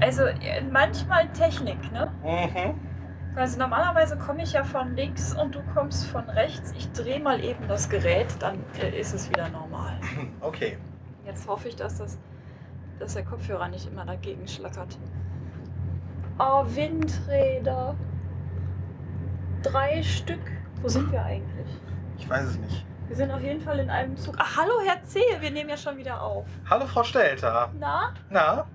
Also 0.00 0.24
äh, 0.24 0.62
manchmal 0.70 1.28
Technik, 1.28 1.92
ne? 1.92 2.10
Mhm. 2.22 2.80
Also 3.36 3.58
normalerweise 3.58 4.16
komme 4.18 4.42
ich 4.42 4.54
ja 4.54 4.64
von 4.64 4.96
links 4.96 5.34
und 5.34 5.54
du 5.54 5.62
kommst 5.74 6.06
von 6.06 6.28
rechts. 6.30 6.72
Ich 6.76 6.90
drehe 6.92 7.20
mal 7.20 7.42
eben 7.44 7.68
das 7.68 7.88
Gerät, 7.88 8.26
dann 8.40 8.58
äh, 8.80 8.98
ist 8.98 9.14
es 9.14 9.28
wieder 9.30 9.48
normal. 9.48 10.00
Okay. 10.40 10.78
Jetzt 11.26 11.46
hoffe 11.46 11.68
ich, 11.68 11.76
dass, 11.76 11.98
das, 11.98 12.18
dass 12.98 13.14
der 13.14 13.24
Kopfhörer 13.24 13.68
nicht 13.68 13.86
immer 13.86 14.04
dagegen 14.04 14.48
schlackert. 14.48 14.98
Oh, 16.38 16.64
Windräder. 16.66 17.94
Drei 19.62 20.02
Stück. 20.02 20.40
Wo 20.80 20.88
sind 20.88 21.12
wir 21.12 21.22
eigentlich? 21.22 21.68
Ich 22.18 22.28
weiß 22.28 22.44
es 22.46 22.58
nicht. 22.58 22.86
Wir 23.06 23.16
sind 23.16 23.30
auf 23.30 23.42
jeden 23.42 23.60
Fall 23.60 23.78
in 23.78 23.90
einem 23.90 24.16
Zug. 24.16 24.34
Ach, 24.38 24.56
hallo 24.56 24.72
Herr 24.84 25.02
Zehe, 25.04 25.40
wir 25.40 25.50
nehmen 25.50 25.68
ja 25.68 25.76
schon 25.76 25.96
wieder 25.98 26.22
auf. 26.22 26.46
Hallo 26.68 26.86
Frau 26.86 27.02
Stelter. 27.02 27.70
Na? 27.78 28.14
Na? 28.30 28.66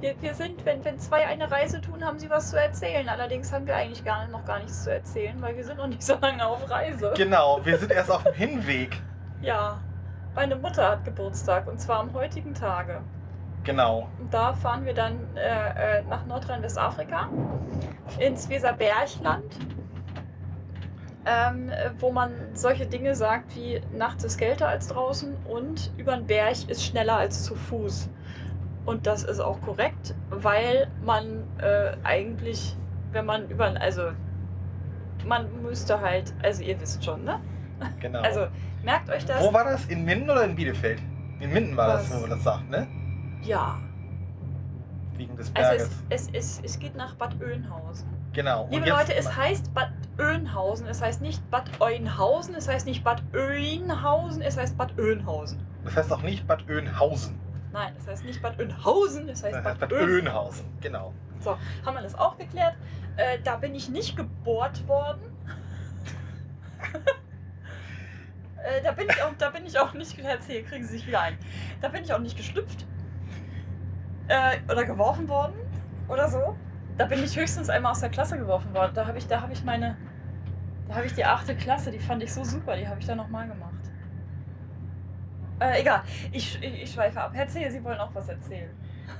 Wir, 0.00 0.14
wir 0.20 0.34
sind, 0.34 0.64
wenn, 0.64 0.84
wenn 0.84 0.98
zwei 0.98 1.26
eine 1.26 1.50
Reise 1.50 1.80
tun, 1.80 2.04
haben 2.04 2.18
sie 2.18 2.28
was 2.28 2.50
zu 2.50 2.60
erzählen. 2.60 3.08
Allerdings 3.08 3.52
haben 3.52 3.66
wir 3.66 3.76
eigentlich 3.76 4.04
gar, 4.04 4.26
noch 4.28 4.44
gar 4.44 4.58
nichts 4.58 4.84
zu 4.84 4.92
erzählen, 4.92 5.40
weil 5.40 5.56
wir 5.56 5.64
sind 5.64 5.78
noch 5.78 5.86
nicht 5.86 6.02
so 6.02 6.14
lange 6.20 6.46
auf 6.46 6.68
Reise. 6.70 7.12
Genau, 7.16 7.60
wir 7.64 7.78
sind 7.78 7.90
erst 7.90 8.10
auf 8.10 8.22
dem 8.22 8.34
Hinweg. 8.34 9.00
Ja, 9.40 9.78
meine 10.34 10.56
Mutter 10.56 10.90
hat 10.90 11.04
Geburtstag 11.04 11.66
und 11.66 11.80
zwar 11.80 12.00
am 12.00 12.12
heutigen 12.12 12.54
Tage. 12.54 13.00
Genau. 13.64 14.08
Und 14.18 14.32
da 14.32 14.52
fahren 14.52 14.84
wir 14.84 14.94
dann 14.94 15.18
äh, 15.36 16.00
äh, 16.00 16.02
nach 16.02 16.26
Nordrhein-Westafrika, 16.26 17.28
ins 18.18 18.48
Weserbergland, 18.48 19.56
ähm, 21.24 21.70
äh, 21.70 21.90
wo 21.98 22.12
man 22.12 22.32
solche 22.52 22.86
Dinge 22.86 23.14
sagt 23.14 23.56
wie 23.56 23.80
nachts 23.92 24.24
ist 24.24 24.36
kälter 24.36 24.68
als 24.68 24.88
draußen 24.88 25.34
und 25.48 25.92
über 25.96 26.14
den 26.14 26.26
Berg 26.26 26.68
ist 26.68 26.84
schneller 26.84 27.16
als 27.16 27.44
zu 27.44 27.54
Fuß. 27.54 28.10
Und 28.86 29.06
das 29.06 29.22
ist 29.24 29.40
auch 29.40 29.60
korrekt, 29.62 30.14
weil 30.30 30.88
man 31.04 31.44
äh, 31.58 31.96
eigentlich, 32.04 32.76
wenn 33.12 33.26
man 33.26 33.48
über, 33.48 33.66
also 33.80 34.10
man 35.26 35.46
müsste 35.62 36.00
halt, 36.00 36.34
also 36.42 36.62
ihr 36.62 36.78
wisst 36.80 37.04
schon, 37.04 37.24
ne? 37.24 37.40
Genau. 38.00 38.20
Also 38.20 38.46
merkt 38.82 39.08
euch 39.10 39.24
das. 39.24 39.42
Wo 39.42 39.52
war 39.52 39.64
das? 39.64 39.86
In 39.86 40.04
Minden 40.04 40.28
oder 40.30 40.44
in 40.44 40.54
Bielefeld? 40.54 41.00
In 41.40 41.52
Minden 41.52 41.76
war 41.76 41.88
das, 41.94 42.10
Was? 42.10 42.16
wo 42.16 42.20
man 42.22 42.30
das 42.30 42.42
sagt, 42.44 42.70
ne? 42.70 42.86
Ja, 43.42 43.78
Wegen 45.16 45.36
des 45.36 45.50
also 45.54 45.68
Berges. 45.70 45.90
es, 46.10 46.28
es, 46.28 46.34
es, 46.34 46.60
es 46.64 46.78
geht 46.78 46.94
nach 46.96 47.14
Bad 47.14 47.40
Oeynhausen. 47.40 48.08
genau. 48.32 48.68
Liebe 48.70 48.88
Leute, 48.88 49.14
es 49.14 49.34
heißt 49.34 49.72
Bad 49.72 49.92
Oeynhausen. 50.18 50.86
Es 50.88 51.00
heißt 51.00 51.22
nicht 51.22 51.48
Bad 51.50 51.70
Oeynhausen, 51.80 52.54
es 52.54 52.68
heißt 52.68 52.86
nicht 52.86 53.04
Bad 53.04 53.22
Oeynhausen, 53.32 54.42
es 54.42 54.56
heißt 54.56 54.76
Bad 54.76 54.98
Oeynhausen. 54.98 55.58
Das 55.84 55.96
heißt 55.96 56.12
auch 56.12 56.22
nicht 56.22 56.46
Bad 56.46 56.68
Oeynhausen. 56.68 57.38
Nein, 57.74 57.92
es 57.98 58.06
heißt 58.06 58.24
nicht 58.24 58.40
Bad 58.40 58.56
Oeynhausen, 58.60 59.28
heißt 59.28 59.42
Das 59.42 59.52
Bad, 59.52 59.64
heißt 59.64 59.80
Bad 59.80 59.92
Oeynhausen. 59.92 60.14
Oeynhausen. 60.14 60.66
Genau. 60.80 61.12
So, 61.40 61.58
haben 61.84 61.96
wir 61.96 62.02
das 62.02 62.14
auch 62.14 62.38
geklärt. 62.38 62.76
Äh, 63.16 63.40
da 63.42 63.56
bin 63.56 63.74
ich 63.74 63.88
nicht 63.88 64.16
gebohrt 64.16 64.86
worden. 64.86 65.22
äh, 68.62 68.80
da, 68.80 68.92
bin 68.92 69.08
ich 69.10 69.20
auch, 69.20 69.32
da 69.38 69.50
bin 69.50 69.66
ich 69.66 69.76
auch 69.76 69.92
nicht, 69.92 70.16
erzähl, 70.20 70.62
kriegen 70.62 70.84
Sie 70.84 70.92
sich 70.92 71.06
wieder 71.08 71.20
ein. 71.20 71.36
Da 71.80 71.88
bin 71.88 72.04
ich 72.04 72.12
auch 72.12 72.20
nicht 72.20 72.36
geschlüpft. 72.36 72.86
Äh, 74.28 74.58
oder 74.70 74.84
geworfen 74.84 75.28
worden. 75.28 75.54
Oder 76.06 76.28
so. 76.28 76.56
Da 76.96 77.06
bin 77.06 77.24
ich 77.24 77.36
höchstens 77.36 77.68
einmal 77.70 77.90
aus 77.90 78.00
der 78.00 78.10
Klasse 78.10 78.38
geworfen 78.38 78.72
worden. 78.72 78.92
Da 78.94 79.04
habe 79.08 79.18
ich, 79.18 79.26
da 79.26 79.40
habe 79.40 79.52
ich 79.52 79.64
meine, 79.64 79.96
da 80.86 80.94
habe 80.94 81.06
ich 81.06 81.14
die 81.14 81.24
achte 81.24 81.56
Klasse, 81.56 81.90
die 81.90 81.98
fand 81.98 82.22
ich 82.22 82.32
so 82.32 82.44
super, 82.44 82.76
die 82.76 82.86
habe 82.86 83.00
ich 83.00 83.06
dann 83.06 83.16
nochmal 83.16 83.48
gemacht. 83.48 83.73
Äh, 85.60 85.80
egal, 85.80 86.02
ich, 86.32 86.60
ich, 86.62 86.82
ich 86.82 86.92
schweife 86.92 87.20
ab. 87.20 87.30
Herr 87.34 87.46
Zehe, 87.48 87.70
Sie 87.70 87.82
wollen 87.84 87.98
auch 87.98 88.14
was 88.14 88.28
erzählen. 88.28 88.70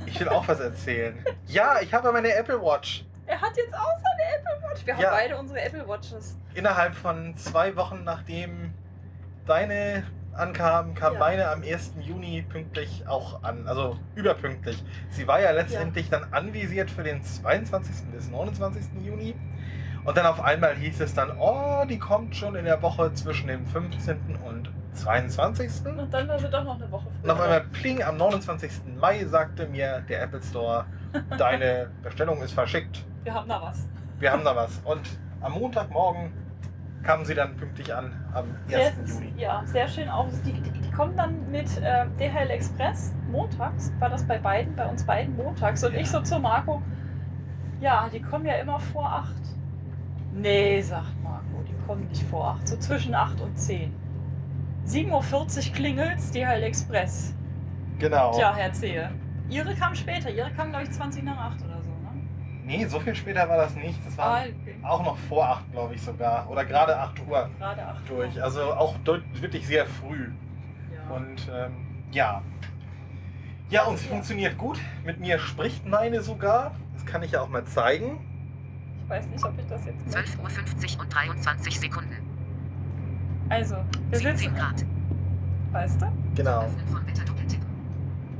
Ich 0.06 0.18
will 0.18 0.28
auch 0.28 0.46
was 0.48 0.60
erzählen. 0.60 1.16
Ja, 1.46 1.76
ich 1.80 1.92
habe 1.94 2.10
meine 2.12 2.32
Apple 2.34 2.60
Watch. 2.60 3.04
Er 3.26 3.40
hat 3.40 3.56
jetzt 3.56 3.74
auch 3.74 3.94
seine 4.02 4.36
Apple 4.38 4.68
Watch. 4.68 4.86
Wir 4.86 4.94
Ja. 4.94 5.10
haben 5.10 5.16
beide 5.16 5.36
unsere 5.38 5.60
Apple 5.62 5.86
Watches. 5.88 6.36
Innerhalb 6.54 6.94
von 6.94 7.36
zwei 7.36 7.74
Wochen, 7.76 8.02
nachdem 8.04 8.74
deine 9.46 10.04
ankam, 10.34 10.94
kam 10.94 11.14
Ja. 11.14 11.18
meine 11.20 11.48
am 11.50 11.62
1. 11.62 11.94
Juni 12.00 12.42
pünktlich 12.42 13.06
auch 13.06 13.42
an. 13.42 13.66
Also 13.68 13.98
überpünktlich. 14.14 14.82
Sie 15.10 15.26
war 15.28 15.40
ja 15.40 15.52
letztendlich 15.52 16.10
dann 16.10 16.26
anvisiert 16.32 16.90
für 16.90 17.02
den 17.04 17.22
22. 17.22 18.10
bis 18.12 18.28
29. 18.30 18.84
Juni. 19.04 19.34
Und 20.04 20.16
dann 20.18 20.26
auf 20.26 20.42
einmal 20.42 20.74
hieß 20.76 21.00
es 21.00 21.14
dann, 21.14 21.30
oh, 21.38 21.84
die 21.88 21.98
kommt 21.98 22.36
schon 22.36 22.56
in 22.56 22.66
der 22.66 22.82
Woche 22.82 23.14
zwischen 23.14 23.46
dem 23.48 23.66
15. 23.66 24.36
und 24.44 24.53
22. 24.94 25.70
Und 25.86 26.12
dann 26.12 26.28
war 26.28 26.38
sie 26.38 26.48
doch 26.48 26.64
noch 26.64 26.76
eine 26.80 26.90
Woche 26.90 27.06
früher. 27.22 27.32
einmal 27.32 27.60
pling 27.72 28.02
am 28.02 28.16
29. 28.16 28.70
Mai 29.00 29.24
sagte 29.24 29.66
mir 29.66 30.00
der 30.08 30.22
Apple 30.22 30.42
Store, 30.42 30.84
deine 31.38 31.90
Bestellung 32.02 32.40
ist 32.42 32.52
verschickt. 32.52 33.04
Wir 33.24 33.34
haben 33.34 33.48
da 33.48 33.60
was. 33.62 33.86
Wir 34.18 34.32
haben 34.32 34.44
da 34.44 34.54
was. 34.56 34.80
Und 34.84 35.02
am 35.40 35.52
Montagmorgen 35.52 36.32
kamen 37.02 37.24
sie 37.24 37.34
dann 37.34 37.54
pünktlich 37.56 37.94
an, 37.94 38.12
am 38.32 38.46
1. 38.66 38.68
Sehr, 38.68 38.92
Juli. 39.06 39.34
ja, 39.36 39.62
sehr 39.66 39.86
schön 39.88 40.08
auch. 40.08 40.26
Die, 40.44 40.52
die, 40.52 40.70
die 40.70 40.90
kommen 40.90 41.16
dann 41.16 41.50
mit 41.50 41.66
äh, 41.82 42.06
DHL 42.18 42.50
Express 42.50 43.12
montags. 43.30 43.92
War 43.98 44.08
das 44.08 44.24
bei 44.26 44.38
beiden, 44.38 44.74
bei 44.74 44.86
uns 44.86 45.04
beiden 45.04 45.36
montags. 45.36 45.84
Und 45.84 45.92
Ja. 45.94 46.00
ich 46.00 46.10
so 46.10 46.20
zu 46.22 46.38
Marco, 46.38 46.80
ja, 47.80 48.08
die 48.10 48.22
kommen 48.22 48.46
ja 48.46 48.54
immer 48.54 48.78
vor 48.80 49.04
acht. 49.06 49.34
Nee, 50.32 50.80
sagt 50.80 51.22
Marco, 51.22 51.62
die 51.68 51.74
kommen 51.86 52.08
nicht 52.08 52.22
vor 52.24 52.48
acht. 52.48 52.66
So 52.66 52.76
zwischen 52.78 53.14
acht 53.14 53.40
und 53.40 53.56
zehn. 53.58 53.94
7.40 54.86 55.68
Uhr 55.68 55.74
klingelt's, 55.74 56.30
DHL 56.30 56.62
Express. 56.62 57.34
Genau. 57.98 58.32
Tja, 58.32 58.54
Herr 58.54 58.72
Zehe. 58.72 59.10
Ihre 59.48 59.74
kam 59.74 59.94
später. 59.94 60.30
Ihre 60.30 60.50
kam, 60.52 60.70
glaube 60.70 60.84
ich, 60.84 60.90
20 60.90 61.22
nach 61.22 61.36
8 61.36 61.62
oder 61.64 61.80
so, 61.82 61.90
ne? 61.90 62.10
Nee, 62.64 62.86
so 62.86 62.98
viel 63.00 63.14
später 63.14 63.48
war 63.48 63.56
das 63.58 63.74
nicht. 63.76 63.98
Das 64.04 64.16
war 64.18 64.26
Ah, 64.26 64.40
okay. 64.42 64.76
auch 64.82 65.04
noch 65.04 65.16
vor 65.16 65.46
8, 65.48 65.72
glaube 65.72 65.94
ich 65.94 66.02
sogar. 66.02 66.48
Oder 66.50 66.64
gerade 66.64 66.98
8 66.98 67.20
Uhr 67.26 67.50
Gerade 67.58 67.82
8 67.86 68.08
durch. 68.10 68.42
Also 68.42 68.74
auch 68.74 68.94
wirklich 69.34 69.66
sehr 69.66 69.86
früh. 69.86 70.30
Ja. 70.92 71.14
Und 71.14 71.48
ähm, 71.54 71.72
ja. 72.12 72.42
Ja, 73.70 73.84
und 73.84 73.98
sie 73.98 74.04
Ja. 74.06 74.10
funktioniert 74.10 74.58
gut. 74.58 74.78
Mit 75.04 75.20
mir 75.20 75.38
spricht 75.38 75.86
meine 75.86 76.20
sogar. 76.22 76.72
Das 76.94 77.04
kann 77.06 77.22
ich 77.22 77.32
ja 77.32 77.40
auch 77.42 77.48
mal 77.48 77.64
zeigen. 77.64 78.18
Ich 79.04 79.10
weiß 79.10 79.26
nicht, 79.28 79.44
ob 79.44 79.58
ich 79.58 79.66
das 79.66 79.84
jetzt. 79.84 80.16
12.50 80.16 80.96
Uhr 80.96 81.02
und 81.02 81.14
23 81.14 81.80
Sekunden. 81.80 82.16
Also, 83.48 83.76
wir 84.10 84.18
17 84.18 84.36
sitzen. 84.38 84.54
Grad. 84.56 84.84
Weißt 85.72 86.00
du? 86.00 86.06
Genau. 86.34 86.64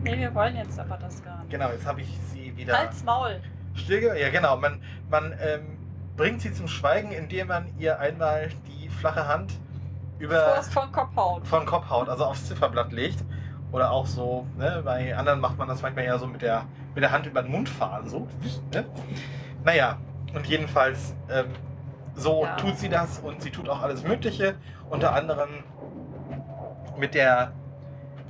Nee, 0.03 0.19
wir 0.19 0.35
wollen 0.35 0.57
jetzt 0.57 0.79
aber 0.79 0.97
das 0.99 1.23
gar 1.23 1.39
nicht. 1.39 1.51
Genau, 1.51 1.71
jetzt 1.71 1.87
habe 1.87 2.01
ich 2.03 2.19
sie 2.33 2.55
wieder 2.57 2.77
Halt's 2.79 3.03
Maul. 3.05 3.41
still. 3.75 4.01
ge- 4.01 4.21
Ja, 4.21 4.31
genau. 4.31 4.57
Man, 4.57 4.81
man 5.11 5.35
ähm, 5.41 5.79
bringt 6.17 6.43
sie 6.43 6.53
zum 6.53 6.69
Schweigen, 6.69 7.11
indem 7.13 7.49
man 7.49 7.67
ihr 7.79 7.99
einmal 7.99 8.51
die 8.67 8.89
flache 8.89 9.27
Hand 9.27 9.59
über 10.19 10.63
von 10.63 10.93
Kopf 10.93 11.17
hauen. 11.17 11.45
von 11.45 11.65
Kopf 11.67 11.89
haut, 11.89 12.09
also 12.09 12.25
aufs 12.27 12.47
Zifferblatt 12.47 12.93
legt. 12.93 13.25
Oder 13.73 13.91
auch 13.91 14.07
so, 14.07 14.47
ne, 14.57 14.83
bei 14.85 15.17
anderen 15.17 15.41
macht 15.41 15.59
man 15.59 15.67
das 15.69 15.83
manchmal 15.83 16.05
ja 16.05 16.17
so 16.19 16.27
mit 16.29 16.43
der, 16.43 16.65
mit 16.95 17.03
der 17.03 17.11
Hand 17.11 17.27
über 17.27 17.43
den 17.43 17.51
Mund 17.51 17.69
fahren. 17.69 18.09
So. 18.09 18.29
Ne? 18.73 18.85
Naja, 19.65 19.97
und 20.35 20.47
jedenfalls 20.47 21.15
ähm, 21.31 21.47
so 22.15 22.45
Ja. 22.45 22.57
tut 22.57 22.79
sie 22.79 22.89
das 22.89 23.19
und 23.19 23.43
sie 23.43 23.51
tut 23.51 23.69
auch 23.69 23.83
alles 23.83 24.03
Mögliche. 24.05 24.55
Unter 24.91 25.15
anderem 25.15 25.49
mit 26.97 27.15
der 27.15 27.53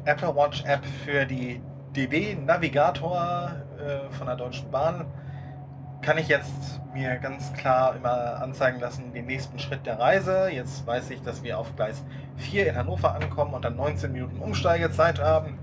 Apple 0.04 0.34
Watch 0.34 0.64
App 0.64 0.84
für 1.04 1.24
die 1.26 1.60
DB 1.94 2.34
Navigator 2.34 3.52
äh, 3.78 4.12
von 4.14 4.26
der 4.26 4.36
Deutschen 4.36 4.70
Bahn 4.70 5.04
kann 6.02 6.18
ich 6.18 6.28
jetzt 6.28 6.80
mir 6.92 7.16
ganz 7.16 7.52
klar 7.54 7.96
immer 7.96 8.40
anzeigen 8.42 8.78
lassen, 8.78 9.12
den 9.14 9.26
nächsten 9.26 9.58
Schritt 9.58 9.86
der 9.86 9.98
Reise. 9.98 10.50
Jetzt 10.50 10.86
weiß 10.86 11.10
ich, 11.10 11.22
dass 11.22 11.42
wir 11.42 11.58
auf 11.58 11.74
Gleis 11.76 12.04
4 12.36 12.68
in 12.68 12.76
Hannover 12.76 13.14
ankommen 13.14 13.54
und 13.54 13.64
dann 13.64 13.76
19 13.76 14.12
Minuten 14.12 14.38
Umsteigezeit 14.38 15.18
haben. 15.20 15.58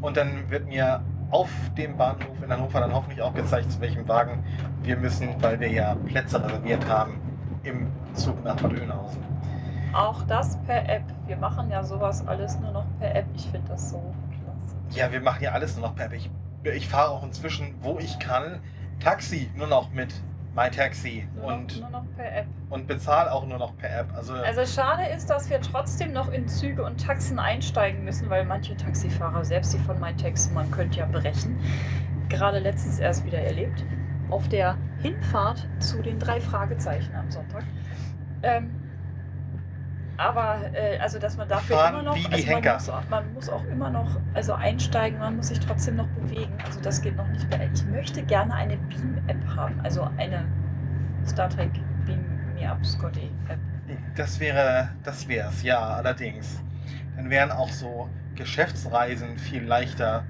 Und 0.00 0.16
dann 0.16 0.50
wird 0.50 0.66
mir 0.66 1.00
auf 1.30 1.48
dem 1.78 1.96
Bahnhof 1.96 2.42
in 2.42 2.52
Hannover 2.52 2.80
dann 2.80 2.92
hoffentlich 2.92 3.22
auch 3.22 3.34
gezeigt, 3.34 3.70
zu 3.70 3.80
welchem 3.80 4.06
Wagen 4.08 4.44
wir 4.82 4.96
müssen, 4.96 5.40
weil 5.40 5.60
wir 5.60 5.70
ja 5.70 5.94
Plätze 6.06 6.42
reserviert 6.44 6.86
haben 6.88 7.20
im 7.64 7.90
Zug 8.14 8.42
nach 8.44 8.56
Bad 8.56 8.72
Oeynhausen. 8.72 9.22
Auch 9.92 10.22
das 10.22 10.56
per 10.66 10.88
App. 10.88 11.04
Wir 11.26 11.36
machen 11.36 11.70
ja 11.70 11.82
sowas 11.82 12.26
alles 12.26 12.58
nur 12.60 12.72
noch 12.72 12.86
per 12.98 13.14
App. 13.14 13.26
Ich 13.34 13.46
finde 13.48 13.68
das 13.68 13.90
so 13.90 14.14
klasse. 14.30 14.76
Ja, 14.98 15.10
wir 15.12 15.20
machen 15.20 15.42
ja 15.42 15.52
alles 15.52 15.76
nur 15.76 15.88
noch 15.88 15.94
per 15.94 16.06
App. 16.06 16.12
Ich, 16.14 16.30
ich 16.64 16.88
fahre 16.88 17.10
auch 17.10 17.22
inzwischen, 17.22 17.74
wo 17.80 17.98
ich 17.98 18.18
kann, 18.18 18.60
Taxi 19.00 19.50
nur 19.54 19.66
noch 19.66 19.90
mit 19.92 20.14
MyTaxi 20.54 21.26
Nur, 21.34 21.46
und, 21.46 21.80
noch, 21.80 21.90
nur 21.90 22.00
noch 22.02 22.06
per 22.16 22.36
App. 22.38 22.46
und 22.70 22.86
bezahle 22.86 23.32
auch 23.32 23.44
nur 23.44 23.58
noch 23.58 23.76
per 23.76 24.00
App. 24.00 24.06
Also, 24.14 24.34
Also 24.34 24.64
schade 24.64 25.04
ist, 25.08 25.28
dass 25.28 25.50
wir 25.50 25.60
trotzdem 25.60 26.12
noch 26.12 26.28
in 26.30 26.46
Züge 26.46 26.84
und 26.84 27.04
Taxen 27.04 27.40
einsteigen 27.40 28.04
müssen, 28.04 28.30
weil 28.30 28.44
manche 28.44 28.76
Taxifahrer, 28.76 29.44
selbst 29.44 29.74
die 29.74 29.78
von 29.78 29.98
MyTaxi, 29.98 30.52
man 30.52 30.70
könnte 30.70 31.00
ja 31.00 31.06
brechen, 31.06 31.58
gerade 32.28 32.60
letztens 32.60 33.00
erst 33.00 33.24
wieder 33.24 33.38
erlebt, 33.38 33.84
auf 34.34 34.48
der 34.48 34.76
Hinfahrt 35.00 35.66
zu 35.78 36.02
den 36.02 36.18
drei 36.18 36.40
Fragezeichen 36.40 37.14
am 37.14 37.30
Sonntag. 37.30 37.62
Ähm, 38.42 38.68
Aber 40.16 40.58
äh, 40.74 40.98
also 40.98 41.18
dass 41.20 41.36
man 41.36 41.48
dafür 41.48 41.76
Fahren 41.76 41.94
immer 41.94 42.02
noch, 42.02 42.16
wie 42.16 42.22
die 42.24 42.52
also 42.52 42.52
man 42.52 42.64
muss, 42.74 42.88
auch, 42.88 43.08
man 43.10 43.32
muss 43.34 43.48
auch 43.48 43.64
immer 43.66 43.90
noch, 43.90 44.20
also 44.34 44.54
einsteigen, 44.54 45.18
man 45.20 45.36
muss 45.36 45.48
sich 45.48 45.60
trotzdem 45.60 45.96
noch 45.96 46.08
bewegen. 46.08 46.52
Also 46.64 46.80
das 46.80 47.00
geht 47.00 47.16
noch 47.16 47.28
nicht 47.28 47.48
mehr. 47.48 47.70
Ich 47.72 47.84
möchte 47.86 48.22
gerne 48.24 48.54
eine 48.54 48.76
Beam-App 48.76 49.46
haben, 49.56 49.80
also 49.82 50.08
eine 50.16 50.44
Star 51.26 51.48
Trek 51.48 51.70
Beam 52.04 52.24
Me 52.54 52.68
Up 52.68 52.84
Scotty 52.84 53.30
App. 53.48 53.58
Das 54.16 54.40
wäre, 54.40 54.88
das 55.04 55.28
wär's, 55.28 55.62
ja, 55.62 55.78
allerdings. 55.78 56.60
Dann 57.16 57.30
wären 57.30 57.52
auch 57.52 57.68
so 57.70 58.08
Geschäftsreisen 58.34 59.38
viel 59.38 59.62
leichter 59.64 60.24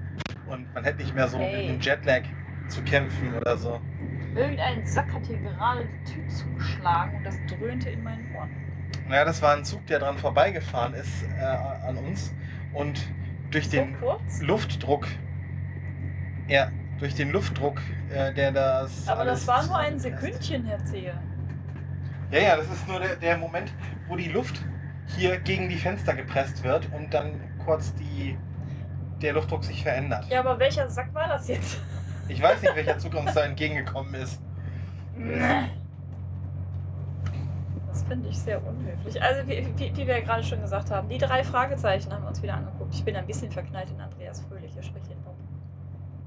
und 0.47 0.71
man 0.75 0.83
hätte 0.83 0.97
nicht 1.01 1.15
mehr 1.15 1.27
so 1.27 1.39
Hey. 1.39 1.67
mit 1.71 1.75
dem 1.75 1.81
Jetlag 1.81 2.21
zu 2.67 2.81
kämpfen 2.83 3.33
oder 3.35 3.55
so. 3.57 3.79
Irgendein 4.35 4.85
Sack 4.85 5.13
hat 5.13 5.25
hier 5.25 5.37
gerade 5.37 5.85
die 5.85 6.11
Tür 6.13 6.27
zugeschlagen 6.27 7.17
und 7.17 7.23
das 7.23 7.37
dröhnte 7.47 7.89
in 7.89 8.03
meinen 8.03 8.35
Ohren. 8.35 8.49
Naja, 9.07 9.23
das 9.23 9.41
war 9.41 9.55
ein 9.55 9.63
Zug, 9.63 9.85
der 9.87 9.99
dran 9.99 10.17
vorbeigefahren 10.17 10.93
ist 10.93 11.23
äh, 11.39 11.43
an 11.43 11.97
uns 11.97 12.33
und 12.73 13.01
durch 13.51 13.69
den 13.69 13.95
so. 14.01 14.19
Luftdruck, 14.41 15.07
ja, 16.47 16.69
durch 16.99 17.15
den 17.15 17.31
Luftdruck, 17.31 17.81
äh, 18.13 18.33
der 18.33 18.51
das. 18.51 19.07
Aber 19.07 19.25
das 19.25 19.47
war 19.47 19.65
nur 19.65 19.77
ein. 19.77 19.99
Sekündchen, 19.99 20.65
Herr 20.65 20.83
Zehe. 20.83 21.17
Ja, 22.31 22.39
ja, 22.39 22.57
das 22.57 22.69
ist 22.69 22.87
nur 22.87 22.99
der, 22.99 23.15
der 23.15 23.37
Moment, 23.37 23.71
wo 24.07 24.15
die 24.15 24.29
Luft 24.29 24.61
hier 25.15 25.37
gegen 25.39 25.69
die 25.69 25.77
Fenster 25.77 26.13
gepresst 26.13 26.63
wird 26.63 26.91
und 26.91 27.13
dann 27.13 27.39
kurz 27.63 27.93
die, 27.95 28.37
der 29.21 29.33
Luftdruck 29.33 29.63
sich 29.63 29.83
verändert. 29.83 30.25
Ja, 30.29 30.39
aber 30.39 30.59
welcher 30.59 30.89
Sack 30.89 31.13
war 31.13 31.27
das 31.27 31.47
jetzt? 31.47 31.79
Ich 32.27 32.41
weiß 32.41 32.61
nicht, 32.61 32.75
welcher 32.75 32.97
Zug 32.97 33.13
uns 33.15 33.33
da 33.33 33.43
entgegengekommen 33.43 34.13
ist. 34.15 34.41
Das 37.87 38.03
finde 38.03 38.29
ich 38.29 38.37
sehr 38.37 38.61
unhöflich. 38.65 39.21
Also, 39.21 39.47
wie, 39.47 39.67
wie, 39.77 39.95
wie 39.95 40.07
wir 40.07 40.19
ja 40.19 40.23
gerade 40.23 40.43
schon 40.43 40.61
gesagt 40.61 40.91
haben, 40.91 41.07
die 41.07 41.17
drei 41.17 41.43
Fragezeichen 41.43 42.11
haben 42.11 42.23
wir 42.23 42.29
uns 42.29 42.41
wieder 42.41 42.55
angeguckt. 42.55 42.93
Ich 42.93 43.03
bin 43.03 43.15
ein 43.15 43.25
bisschen 43.25 43.51
verknallt 43.51 43.89
in 43.89 44.01
Andreas 44.01 44.41
Fröhlich, 44.41 44.75
er 44.75 44.83
spricht 44.83 45.09
den 45.09 45.21
Bob. 45.23 45.35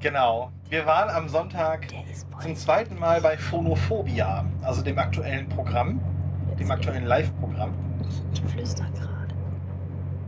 Genau. 0.00 0.50
Wir 0.70 0.86
waren 0.86 1.10
am 1.10 1.28
Sonntag 1.28 1.88
zum 2.40 2.54
zweiten 2.54 2.98
Mal 2.98 3.20
bei 3.20 3.36
Phonophobia, 3.36 4.44
also 4.62 4.80
dem 4.82 4.98
aktuellen 4.98 5.48
Programm, 5.48 6.00
dem 6.58 6.70
aktuellen 6.70 7.04
Live-Programm. 7.04 7.74
Ich, 8.08 8.40
ich 8.40 8.50
flüster 8.50 8.84
gerade. 8.94 9.34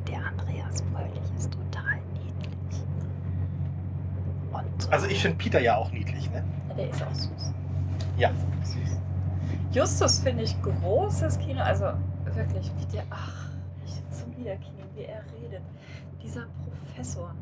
Der 0.09 0.19
Andreas 0.27 0.83
Fröhlich 0.93 1.23
ist 1.39 1.53
total 1.53 2.01
niedlich. 2.13 2.85
Und 4.51 4.65
so 4.65 4.70
Also 4.89 5.07
ich 5.07 5.21
finde 5.23 5.37
Peter 5.37 5.61
ja 5.61 5.77
auch 5.77 5.91
niedlich, 5.93 6.31
ne? 6.31 6.45
Ja, 6.69 6.75
der 6.75 6.91
ist 6.91 7.03
auch 7.03 7.15
süß. 7.15 7.53
Ja. 8.17 8.31
Süß. 8.63 8.99
Justus 9.73 10.19
finde 10.21 10.45
ich 10.45 10.57
großes 10.63 11.39
Kino. 11.39 11.63
Also 11.63 11.93
wirklich, 12.25 12.71
wie 12.79 12.87
der. 12.87 13.05
Ach, 13.11 13.51
ich 13.85 13.93
zum 14.17 14.37
Wiederkino, 14.37 14.85
wie 14.95 15.05
er 15.05 15.23
redet. 15.41 15.63
Dieser 16.23 16.47
Professor. 16.65 17.35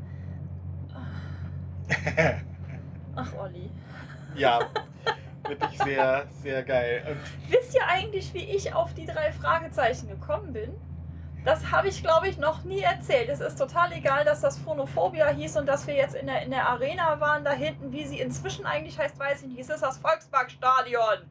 Ach, 3.16 3.32
Olli. 3.40 3.70
ja. 4.36 4.60
Wirklich 5.48 5.78
sehr, 5.78 6.26
sehr 6.42 6.62
geil. 6.62 7.02
Und 7.08 7.50
Wisst 7.50 7.74
ihr 7.74 7.86
eigentlich, 7.88 8.34
wie 8.34 8.44
ich 8.44 8.74
auf 8.74 8.92
die 8.92 9.06
drei 9.06 9.32
Fragezeichen 9.32 10.06
gekommen 10.08 10.52
bin? 10.52 10.70
Das 11.44 11.70
habe 11.70 11.88
ich, 11.88 12.02
glaube 12.02 12.28
ich, 12.28 12.36
noch 12.38 12.64
nie 12.64 12.80
erzählt. 12.80 13.28
Es 13.28 13.40
ist 13.40 13.56
total 13.56 13.92
egal, 13.92 14.24
dass 14.24 14.40
das 14.40 14.58
Phonophobia 14.58 15.28
hieß 15.28 15.56
und 15.56 15.66
dass 15.66 15.86
wir 15.86 15.94
jetzt 15.94 16.14
in 16.14 16.26
der, 16.26 16.42
in 16.42 16.50
der 16.50 16.68
Arena 16.68 17.20
waren 17.20 17.44
da 17.44 17.52
hinten. 17.52 17.92
Wie 17.92 18.04
sie 18.04 18.20
inzwischen 18.20 18.66
eigentlich 18.66 18.98
heißt, 18.98 19.18
weiß 19.18 19.42
ich 19.42 19.48
nicht. 19.48 19.60
Es 19.60 19.70
ist 19.70 19.82
das 19.82 19.98
Volksparkstadion. 19.98 21.30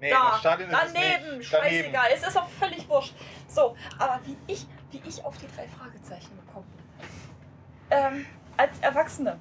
nee, 0.00 0.10
Da, 0.10 0.30
das 0.30 0.40
Stadion 0.40 0.70
ist 0.70 0.76
es 0.76 0.92
Daneben, 0.92 1.42
scheißegal. 1.42 2.06
Es 2.14 2.26
ist 2.26 2.36
auch 2.38 2.48
völlig 2.48 2.88
wurscht. 2.88 3.14
So, 3.48 3.76
aber 3.98 4.20
wie 4.24 4.36
ich, 4.46 4.66
wie 4.90 5.02
ich 5.06 5.24
auf 5.24 5.36
die 5.38 5.48
drei 5.54 5.66
Fragezeichen 5.68 6.30
gekommen 6.46 6.66
bin. 6.76 7.08
Ähm, 7.90 8.26
als 8.56 8.78
Erwachsene. 8.80 9.38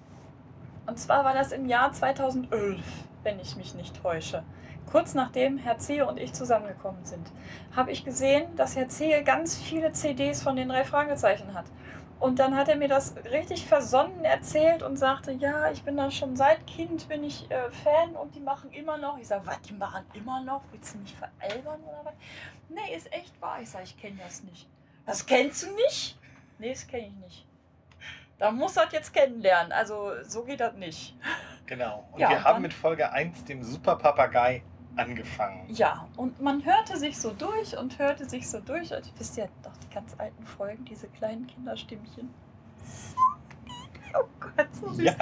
Und 0.88 0.98
zwar 1.00 1.24
war 1.24 1.34
das 1.34 1.52
im 1.52 1.66
Jahr 1.68 1.92
2011, 1.92 2.80
wenn 3.24 3.40
ich 3.40 3.56
mich 3.56 3.75
nicht 3.75 4.02
täusche. 4.02 4.44
Kurz 4.92 5.13
nachdem 5.13 5.57
Herr 5.57 5.78
Zehe 5.78 6.06
und 6.07 6.18
ich 6.18 6.34
zusammengekommen 6.34 7.04
sind, 7.06 7.31
habe 7.75 7.92
ich 7.92 8.06
gesehen, 8.06 8.56
dass 8.56 8.75
Herr 8.75 8.88
Zehe 8.89 9.24
ganz 9.24 9.57
viele 9.57 9.92
CDs 9.92 10.42
von 10.42 10.56
den 10.56 10.69
drei 10.69 10.84
Fragezeichen 10.84 11.54
hat. 11.54 11.66
Und 12.19 12.39
dann 12.39 12.56
hat 12.56 12.68
er 12.68 12.78
mir 12.78 12.88
das 12.88 13.16
richtig 13.31 13.68
versonnen 13.68 14.25
erzählt 14.25 14.81
und 14.81 14.98
sagte, 14.98 15.34
ja, 15.34 15.69
ich 15.69 15.84
bin 15.84 15.98
da 15.98 16.10
schon 16.10 16.36
seit 16.36 16.66
Kind, 16.66 17.07
bin 17.07 17.24
ich 17.24 17.50
äh, 17.51 17.69
Fan 17.69 18.16
und 18.16 18.34
die 18.34 18.39
machen 18.39 18.72
immer 18.72 18.98
noch. 18.98 19.19
Ich 19.19 19.28
sage, 19.28 19.45
was, 19.45 19.62
die 19.62 19.74
machen 19.74 20.04
immer 20.13 20.42
noch? 20.42 20.63
Willst 20.72 20.95
du 20.95 21.00
mich 21.00 21.16
veralbern 21.16 21.80
oder 21.83 22.01
was? 22.06 22.13
Nee, 22.69 22.95
ist 22.95 23.13
echt 23.13 23.40
wahr. 23.40 23.60
Ich 23.62 23.69
sage, 23.69 23.83
ich 23.83 23.98
kenne 23.98 24.18
das 24.24 24.44
nicht. 24.44 24.68
Das 25.06 25.25
kennst 25.25 25.63
du 25.63 25.72
nicht? 25.75 26.18
Nee, 26.57 26.72
das 26.72 26.88
kenne 26.88 27.07
ich 27.07 27.13
nicht. 27.24 27.45
Da 28.40 28.51
muss 28.51 28.74
das 28.74 28.92
jetzt 28.92 29.13
kennenlernen. 29.13 29.72
Also 29.72 30.13
so 30.24 30.44
geht 30.44 30.60
das 30.60 30.74
nicht. 30.74 31.16
Genau. 31.68 32.07
Und 32.12 32.19
Ja, 32.19 32.30
wir 32.30 32.44
haben 32.44 32.62
mit 32.62 32.74
Folge 32.74 33.12
1, 33.12 33.45
dem 33.45 33.62
Super 33.63 33.95
Papagei, 33.95 34.63
angefangen. 34.97 35.65
Ja, 35.69 36.07
und 36.15 36.39
man 36.41 36.63
hörte 36.65 36.97
sich 36.97 37.17
so 37.17 37.31
durch 37.31 37.77
und 37.77 37.97
hörte 37.99 38.27
sich 38.29 38.49
so 38.49 38.59
durch. 38.59 38.94
Und 38.94 39.11
wisst 39.17 39.38
ihr 39.38 39.47
doch 39.63 39.75
die 39.77 39.94
ganz 39.94 40.15
alten 40.17 40.45
Folgen, 40.45 40.85
diese 40.85 41.07
kleinen 41.07 41.47
Kinderstimmchen. 41.47 42.29
Oh 44.13 44.23
Gott, 44.39 44.67
so 44.73 44.89
süß. 44.91 45.03
Ja, 45.05 45.13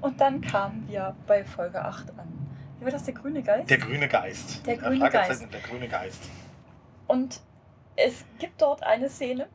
Und 0.00 0.20
dann 0.20 0.40
kamen 0.40 0.86
wir 0.88 1.16
bei 1.26 1.44
Folge 1.44 1.82
8 1.84 2.10
an. 2.18 2.48
Wie 2.78 2.84
war 2.84 2.92
das, 2.92 3.04
der 3.04 3.14
grüne 3.14 3.42
Geist? 3.42 3.70
der 3.70 3.78
grüne 3.78 4.06
Geist. 4.08 4.66
Der 4.66 4.74
Äh, 4.74 4.78
grüne 4.78 5.10
Geist. 5.10 5.42
und 5.42 5.54
Der 5.54 5.60
grüne 5.60 5.88
Geist. 5.88 6.22
Und 7.06 7.40
es 7.96 8.24
gibt 8.38 8.60
dort 8.60 8.82
eine 8.82 9.08
Szene. 9.08 9.48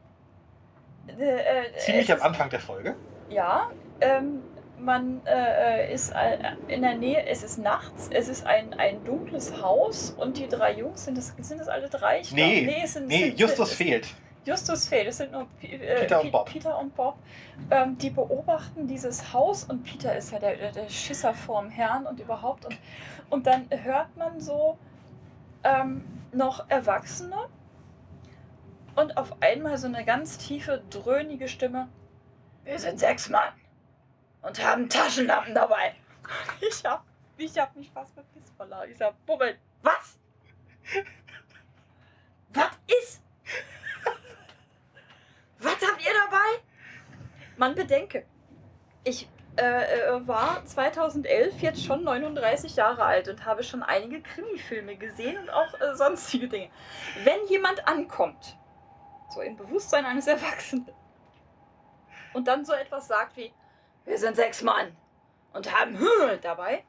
Äh, 1.08 1.24
äh, 1.24 1.78
Ziemlich 1.78 2.12
am 2.12 2.22
Anfang 2.22 2.50
der 2.50 2.60
Folge. 2.60 2.96
Ja, 3.30 3.70
ähm, 4.02 4.42
man 4.84 5.22
äh, 5.26 5.86
äh, 5.90 5.94
ist 5.94 6.12
äh, 6.12 6.38
in 6.68 6.82
der 6.82 6.96
Nähe, 6.96 7.26
es 7.28 7.44
ist 7.44 7.58
nachts, 7.58 8.10
es 8.12 8.28
ist 8.28 8.46
ein, 8.46 8.74
ein 8.76 9.04
dunkles 9.04 9.62
Haus 9.62 10.12
und 10.12 10.38
die 10.38 10.48
drei 10.48 10.74
Jungs, 10.74 11.06
sind 11.06 11.18
das, 11.18 11.34
sind 11.40 11.60
das 11.60 11.68
alle 11.68 11.90
drei? 11.90 12.22
Ich 12.22 12.32
Nee, 12.32 12.66
glaub, 12.66 12.84
es 12.84 12.94
sind, 12.94 13.08
Nee, 13.08 13.26
sind, 13.30 13.40
Justus 13.40 13.70
es- 13.72 13.76
fehlt. 13.78 14.08
Justus 14.44 14.88
fehlt, 14.88 15.08
es 15.08 15.18
sind 15.18 15.32
nur 15.32 15.46
äh, 15.62 15.78
Peter 16.00 16.20
und 16.22 16.32
Bob. 16.32 16.50
Peter 16.50 16.80
und 16.80 16.96
Bob. 16.96 17.16
Ähm, 17.70 17.96
die 18.00 18.10
beobachten 18.10 18.88
dieses 18.88 19.32
Haus 19.34 19.66
und 19.66 19.84
Peter 19.84 20.16
ist 20.16 20.32
ja 20.32 20.40
der, 20.40 20.56
der, 20.56 20.72
der 20.72 20.90
Schisser 20.90 21.34
vorm 21.36 21.70
Herrn 21.70 22.08
und 22.08 22.20
überhaupt. 22.20 22.66
Und, 22.66 22.76
und 23.30 23.46
dann 23.46 23.68
hört 23.70 24.18
man 24.18 24.40
so 24.42 24.80
ähm, 25.64 26.04
noch 26.32 26.68
Erwachsene 26.70 27.36
und 28.96 29.16
auf 29.18 29.36
einmal 29.42 29.78
so 29.78 29.86
eine 29.88 30.04
ganz 30.04 30.40
tiefe, 30.40 30.82
dröhnige 30.90 31.48
Stimme. 31.48 31.88
Wir 32.64 32.80
sind 32.80 33.00
sechs 33.00 33.30
Mann 33.30 33.44
und 34.42 34.64
haben 34.64 34.90
Taschenlampen 34.90 35.54
dabei. 35.54 35.96
Ich 36.62 36.84
hab, 36.86 37.04
ich 37.38 37.58
hab 37.58 37.76
mich 37.76 37.90
fast 37.92 38.16
mit 38.16 38.32
Piss 38.34 38.52
verlaut. 38.56 38.88
Ich 38.90 38.98
sag, 38.98 39.14
Moment, 39.28 39.58
was? 39.82 40.18
Was 42.54 42.72
ist? 42.88 43.22
Was 45.60 45.74
habt 45.74 46.02
ihr 46.06 46.14
dabei? 46.26 46.64
Man 47.58 47.76
bedenke, 47.76 48.26
ich 49.04 49.28
äh, 49.58 50.08
äh, 50.08 50.28
war 50.28 50.66
2011 50.66 51.62
jetzt 51.62 51.84
schon 51.84 52.04
39 52.04 52.76
Jahre 52.78 53.04
alt 53.04 53.28
und 53.28 53.46
habe 53.46 53.64
schon 53.64 53.84
einige 53.84 54.22
Krimi-Filme 54.22 54.96
gesehen 54.96 55.38
und 55.38 55.50
auch 55.50 55.80
äh, 55.82 55.96
sonstige 55.96 56.48
Dinge. 56.48 56.70
Wenn 57.24 57.46
jemand 57.48 57.88
ankommt, 57.88 58.58
so 59.30 59.42
im 59.42 59.58
Bewusstsein 59.58 60.06
eines 60.06 60.28
Erwachsenen, 60.28 60.90
und 62.34 62.48
dann 62.48 62.64
so 62.64 62.72
etwas 62.74 63.08
sagt 63.08 63.36
wie, 63.36 63.52
wir 64.12 64.18
sind 64.18 64.36
sechs 64.36 64.62
Mann 64.62 64.94
und 65.54 65.74
haben 65.74 65.98
dabei, 66.42 66.84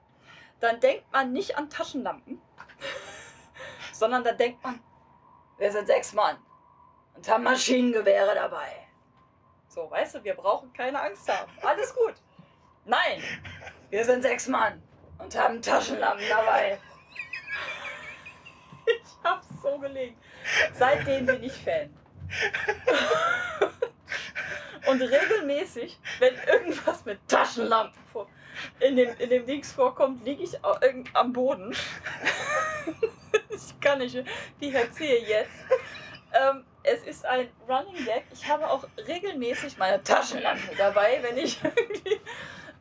dann 0.58 0.80
denkt 0.80 1.04
man 1.12 1.32
nicht 1.32 1.56
an 1.56 1.70
Taschenlampen, 1.70 2.42
sondern 3.92 4.24
dann 4.24 4.36
denkt 4.36 4.60
man, 4.64 4.80
wir 5.56 5.70
sind 5.70 5.86
sechs 5.86 6.12
Mann 6.14 6.36
und 7.14 7.28
haben 7.28 7.44
Maschinengewehre 7.44 8.34
dabei. 8.34 8.88
So, 9.68 9.88
weißt 9.88 10.16
du, 10.16 10.24
wir 10.24 10.34
brauchen 10.34 10.72
keine 10.72 11.00
Angst 11.00 11.28
haben. 11.28 11.52
Alles 11.62 11.94
gut. 11.94 12.14
Nein, 12.86 13.22
wir 13.90 14.04
sind 14.04 14.22
sechs 14.22 14.48
Mann 14.48 14.82
und 15.18 15.38
haben 15.38 15.62
Taschenlampen 15.62 16.28
dabei. 16.28 16.80
Ich 18.84 19.16
hab's 19.22 19.46
so 19.62 19.78
gelegen. 19.78 20.18
Seitdem 20.72 21.24
bin 21.24 21.44
ich 21.44 21.52
Fan. 21.52 21.96
Und 24.86 25.00
regelmäßig, 25.00 25.98
wenn 26.18 26.34
irgendwas 26.46 27.04
mit 27.04 27.18
Taschenlampen 27.28 28.02
in, 28.80 28.96
dem, 28.96 29.14
in 29.18 29.30
dem 29.30 29.46
Dings 29.46 29.72
vorkommt, 29.72 30.24
liege 30.24 30.42
ich 30.42 30.58
am 31.14 31.32
Boden. 31.32 31.74
ich 33.50 33.80
kann 33.80 33.98
nicht, 33.98 34.22
wie 34.58 34.74
erzähle 34.74 35.20
jetzt. 35.20 35.64
Ähm, 36.32 36.64
es 36.82 37.02
ist 37.04 37.24
ein 37.26 37.48
Running 37.68 38.04
Gag. 38.04 38.24
Ich 38.32 38.48
habe 38.48 38.68
auch 38.68 38.84
regelmäßig 39.06 39.78
meine 39.78 40.02
Taschenlampe 40.02 40.74
dabei, 40.76 41.20
wenn 41.22 41.38
ich 41.38 41.62
irgendwie. 41.62 42.20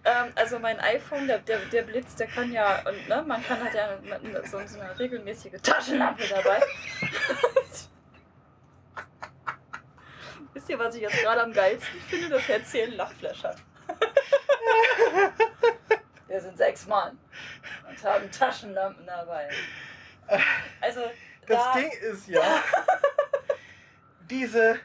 Ähm, 0.03 0.31
also 0.34 0.58
mein 0.58 0.79
iPhone, 0.79 1.27
der, 1.27 1.39
der, 1.39 1.60
der 1.72 1.84
Blitz, 1.84 2.15
der 2.15 2.25
kann 2.25 2.51
ja, 2.51 2.81
und, 2.88 3.08
ne, 3.08 3.24
man 3.27 3.43
kann 3.46 3.63
hat 3.63 3.74
ja 3.75 4.00
so, 4.46 4.60
so 4.65 4.79
eine 4.79 4.98
regelmäßige 4.98 5.62
Taschenlampe 5.62 6.24
dabei. 6.27 6.60
Wisst 10.62 10.70
ihr, 10.70 10.77
was 10.77 10.94
ich 10.94 11.01
jetzt 11.01 11.20
gerade 11.24 11.41
am 11.41 11.53
geilsten 11.53 12.00
finde? 12.08 12.30
Dass 12.30 12.48
Herzchen 12.48 12.84
einen 12.84 12.94
Lachflash 12.94 13.44
hat. 13.44 13.58
Wir 16.27 16.39
sind 16.39 16.56
sechs 16.56 16.86
Mann 16.86 17.18
und 17.89 18.03
haben 18.03 18.30
Taschenlampen 18.30 19.03
dabei. 19.08 19.50
Also, 20.80 21.01
Das 21.48 21.58
da, 21.58 21.74
Ding 21.74 21.91
ist 22.12 22.27
ja, 22.27 22.41
diese 24.30 24.80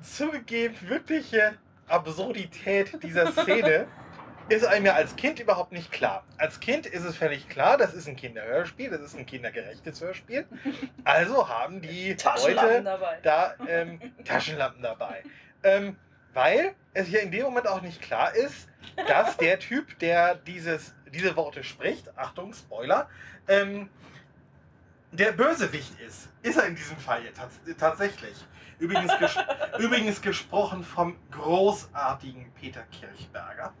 zugegeben 0.00 0.76
wirkliche 0.88 1.58
Absurdität 1.88 3.02
dieser 3.02 3.32
Szene 3.32 3.88
ist 4.48 4.64
einem 4.64 4.86
ja 4.86 4.94
als 4.94 5.16
Kind 5.16 5.40
überhaupt 5.40 5.72
nicht 5.72 5.92
klar. 5.92 6.24
Als 6.36 6.60
Kind 6.60 6.86
ist 6.86 7.04
es 7.04 7.16
völlig 7.16 7.48
klar, 7.48 7.76
das 7.76 7.94
ist 7.94 8.08
ein 8.08 8.16
Kinderhörspiel, 8.16 8.90
das 8.90 9.00
ist 9.00 9.18
ein 9.18 9.26
kindergerechtes 9.26 10.00
Hörspiel. 10.00 10.46
Also 11.04 11.48
haben 11.48 11.80
die 11.80 12.16
Taschenlampen 12.16 12.72
Leute 12.72 12.84
dabei. 12.84 13.18
da 13.22 13.54
ähm, 13.66 14.00
Taschenlampen 14.24 14.82
dabei. 14.82 15.22
Ähm, 15.62 15.96
weil 16.34 16.74
es 16.92 17.06
hier 17.06 17.22
in 17.22 17.30
dem 17.30 17.44
Moment 17.44 17.66
auch 17.66 17.80
nicht 17.80 18.02
klar 18.02 18.34
ist, 18.34 18.68
dass 19.06 19.36
der 19.38 19.58
Typ, 19.60 19.98
der 19.98 20.34
dieses, 20.34 20.94
diese 21.12 21.34
Worte 21.36 21.64
spricht, 21.64 22.16
Achtung, 22.16 22.52
Spoiler, 22.52 23.08
ähm, 23.48 23.88
der 25.10 25.32
Bösewicht 25.32 25.98
ist. 26.00 26.28
Ist 26.42 26.58
er 26.58 26.66
in 26.66 26.76
diesem 26.76 26.98
Fall 26.98 27.22
hier 27.22 27.34
tats 27.34 27.58
tatsächlich. 27.78 28.36
Übrigens, 28.78 29.18
ges 29.18 29.36
übrigens 29.78 30.20
gesprochen 30.20 30.84
vom 30.84 31.16
großartigen 31.30 32.52
Peter 32.52 32.82
Kirchberger. 32.92 33.72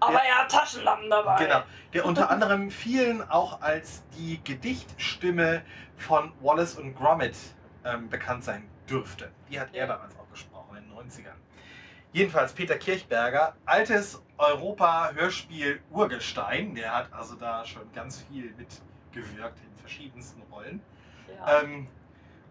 Aber 0.00 0.22
er 0.22 0.42
hat 0.42 0.50
Taschenlampen 0.50 1.10
dabei. 1.10 1.44
Genau. 1.44 1.62
Der 1.92 2.04
unter 2.04 2.30
anderem 2.36 2.70
vielen 2.70 3.28
auch 3.28 3.60
als 3.60 4.04
die 4.16 4.40
Gedichtstimme 4.44 5.62
von 5.96 6.32
Wallace 6.40 6.76
und 6.76 6.94
Gromit 6.94 7.36
ähm, 7.84 8.08
bekannt 8.08 8.44
sein 8.44 8.68
dürfte. 8.88 9.30
Die 9.50 9.58
hat 9.58 9.74
er 9.74 9.86
damals 9.86 10.14
auch 10.18 10.28
gesprochen 10.30 10.76
in 10.76 10.84
den 10.84 10.92
90ern. 10.92 11.34
Jedenfalls 12.12 12.52
Peter 12.52 12.76
Kirchberger, 12.78 13.56
altes 13.64 14.22
Europa-Hörspiel-Urgestein. 14.38 16.74
Der 16.74 16.94
hat 16.94 17.12
also 17.12 17.34
da 17.34 17.64
schon 17.64 17.90
ganz 17.92 18.22
viel 18.22 18.54
mitgewirkt 18.56 19.58
in 19.60 19.76
verschiedensten 19.78 20.42
Rollen. 20.50 20.80
Ja. 21.28 21.62
Ähm, 21.62 21.88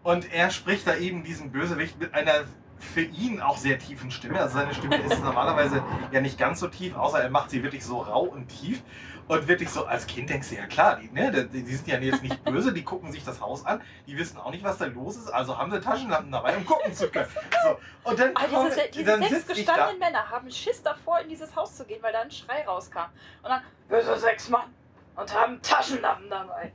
und 0.02 0.32
er 0.32 0.50
spricht 0.50 0.86
da 0.86 0.96
eben 0.96 1.24
diesen 1.24 1.50
Bösewicht 1.50 1.98
mit 1.98 2.14
einer 2.14 2.44
für 2.78 3.02
ihn 3.02 3.40
auch 3.40 3.56
sehr 3.56 3.78
tiefen 3.78 4.10
Stimme. 4.10 4.40
Also 4.40 4.58
seine 4.58 4.74
Stimme 4.74 4.96
ist 4.96 5.22
normalerweise 5.22 5.82
ja 6.12 6.20
nicht 6.20 6.38
ganz 6.38 6.60
so 6.60 6.68
tief, 6.68 6.96
außer 6.96 7.20
er 7.22 7.30
macht 7.30 7.50
sie 7.50 7.62
wirklich 7.62 7.84
so 7.84 7.98
rau 7.98 8.22
und 8.22 8.48
tief. 8.48 8.82
Und 9.28 9.48
wirklich 9.48 9.70
so, 9.70 9.84
als 9.86 10.06
Kind 10.06 10.30
denkst 10.30 10.50
du, 10.50 10.54
ja 10.54 10.66
klar, 10.66 11.00
die, 11.00 11.10
ne, 11.10 11.48
die, 11.52 11.62
sind 11.64 11.88
ja 11.88 11.98
jetzt 11.98 12.22
nicht 12.22 12.44
böse, 12.44 12.72
die 12.72 12.84
gucken 12.84 13.10
sich 13.10 13.24
das 13.24 13.40
Haus 13.40 13.66
an, 13.66 13.82
die 14.06 14.16
wissen 14.16 14.38
auch 14.38 14.52
nicht, 14.52 14.62
was 14.62 14.78
da 14.78 14.84
los 14.84 15.16
ist, 15.16 15.30
also 15.30 15.58
haben 15.58 15.72
sie 15.72 15.80
Taschenlampen 15.80 16.30
dabei, 16.30 16.56
um 16.56 16.64
gucken 16.64 16.94
zu 16.94 17.08
können. 17.10 17.26
So, 17.64 17.76
und 18.08 18.20
dann, 18.20 18.30
Ah, 18.36 18.44
komm- 18.48 18.66
diese, 18.68 18.88
diese 18.92 19.04
dann 19.04 19.22
sechs 19.24 19.48
gestandenen 19.48 19.98
Männer 19.98 20.30
haben 20.30 20.48
Schiss 20.48 20.80
davor, 20.80 21.18
in 21.18 21.28
dieses 21.28 21.56
Haus 21.56 21.74
zu 21.74 21.84
gehen, 21.84 22.00
weil 22.02 22.12
da 22.12 22.20
ein 22.20 22.30
Schrei 22.30 22.64
rauskam. 22.64 23.06
Und 23.42 23.50
dann, 23.50 23.62
sind 24.04 24.20
sechs 24.20 24.48
Mann 24.48 24.72
und 25.16 25.34
haben 25.34 25.60
Taschenlampen 25.60 26.30
dabei. 26.30 26.72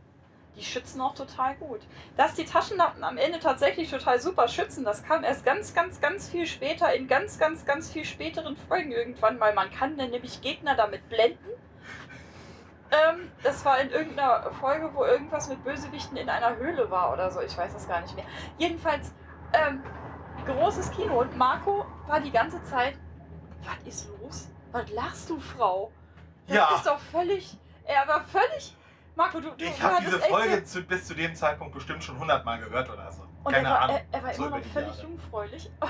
Die 0.58 0.64
schützen 0.64 1.00
auch 1.02 1.16
total 1.16 1.56
gut. 1.56 1.80
Dass 2.18 2.34
die 2.34 2.46
Taschenlampen 2.46 3.04
am 3.04 3.18
Ende 3.18 3.40
tatsächlich 3.40 3.90
total 3.90 4.20
super 4.20 4.48
schützen, 4.48 4.84
das 4.84 5.04
kam 5.04 5.24
erst 5.24 5.46
ganz, 5.46 5.74
ganz, 5.74 6.02
ganz 6.02 6.30
viel 6.30 6.46
später, 6.46 6.94
in 6.94 7.08
ganz, 7.08 7.40
ganz, 7.40 7.66
ganz 7.66 7.90
viel 7.92 8.04
späteren 8.06 8.58
Folgen 8.58 8.92
irgendwann, 8.92 9.40
weil 9.40 9.54
man 9.54 9.72
kann 9.72 9.98
dann 9.98 10.10
nämlich 10.12 10.42
Gegner 10.42 10.76
damit 10.76 11.08
blenden. 11.10 11.48
Ähm, 12.92 13.32
das 13.44 13.64
war 13.64 13.80
in 13.80 13.90
irgendeiner 13.90 14.52
Folge, 14.52 14.90
wo 14.94 15.06
irgendwas 15.06 15.48
mit 15.48 15.64
Bösewichten 15.64 16.18
in 16.18 16.28
einer 16.30 16.58
Höhle 16.58 16.92
war 16.92 17.14
oder 17.14 17.32
so. 17.32 17.40
Ich 17.40 17.58
weiß 17.58 17.72
das 17.74 17.88
gar 17.88 18.02
nicht 18.02 18.16
mehr. 18.16 18.26
Jedenfalls, 18.58 19.14
ähm, 19.54 19.82
großes 20.46 20.92
Kino 20.92 21.22
und 21.22 21.38
Marco 21.38 21.86
war 22.08 22.20
die 22.20 22.32
ganze 22.32 22.62
Zeit, 22.64 22.96
was 23.64 23.88
ist 23.88 24.10
los? 24.20 24.50
Was 24.74 24.92
lachst 24.92 25.30
du, 25.30 25.40
Frau? 25.40 25.92
Das 26.48 26.58
Ja. 26.58 26.76
ist 26.76 26.86
doch 26.88 27.00
völlig, 27.00 27.58
er 27.86 28.06
war 28.08 28.22
völlig, 28.24 28.76
Marco, 29.16 29.40
du, 29.40 29.52
du 29.52 29.64
Ich 29.66 29.82
habe 29.82 29.98
diese 30.04 30.20
Folge 30.20 30.64
zu, 30.64 30.82
bis 30.84 31.06
zu 31.06 31.14
dem 31.14 31.36
Zeitpunkt 31.36 31.74
bestimmt 31.74 32.04
schon 32.04 32.18
hundertmal 32.20 32.60
gehört 32.60 32.90
oder 32.90 33.12
so. 33.12 33.24
und 33.44 33.54
Keine 33.54 33.68
er 33.68 33.74
war, 33.74 33.82
Ahnung. 33.82 34.02
er, 34.12 34.18
er 34.20 34.24
war 34.24 34.34
So 34.34 34.46
immer 34.48 34.58
noch 34.58 34.66
völlig 34.68 34.90
Jahre. 34.96 35.02
jungfräulich. 35.02 35.72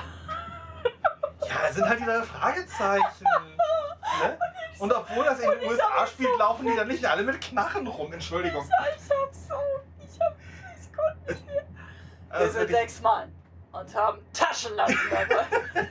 Ja, 1.43 1.55
das 1.63 1.73
sind 1.75 1.89
halt 1.89 1.99
wieder 1.99 2.23
Fragezeichen. 2.23 3.23
ne? 4.21 4.37
Und 4.77 4.93
obwohl 4.93 5.25
das 5.25 5.39
in 5.39 5.49
den 5.49 5.61
ich 5.63 5.69
USA 5.69 6.05
spielt, 6.05 6.29
so 6.33 6.37
laufen 6.37 6.67
die 6.67 6.75
dann 6.75 6.87
nicht 6.87 7.03
alle 7.03 7.23
mit 7.23 7.41
Knarren 7.41 7.87
rum. 7.87 8.13
Entschuldigung. 8.13 8.63
Ich 8.63 9.09
hab 9.09 9.33
so, 9.33 9.55
ich 9.97 10.19
hab, 10.21 10.35
ich 10.79 10.93
konnte 10.95 11.33
nicht 11.33 11.45
mehr. 11.47 11.55
Wir 11.65 12.35
Also 12.35 12.45
sind 12.51 12.59
wirklich- 12.61 12.77
sechs 12.77 13.01
Mann 13.01 13.33
und 13.71 13.95
haben 13.95 14.19
Taschenlampen 14.33 14.97
dabei. 15.09 15.89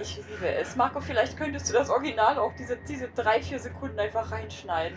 Ich 0.00 0.16
liebe 0.16 0.48
es. 0.54 0.76
Marco, 0.76 1.00
vielleicht 1.00 1.36
könntest 1.36 1.68
du 1.68 1.72
das 1.72 1.90
Original 1.90 2.38
auch, 2.38 2.52
diese, 2.58 2.76
diese 2.76 3.08
drei, 3.08 3.42
vier 3.42 3.58
Sekunden 3.58 3.98
einfach 3.98 4.30
reinschneiden. 4.30 4.96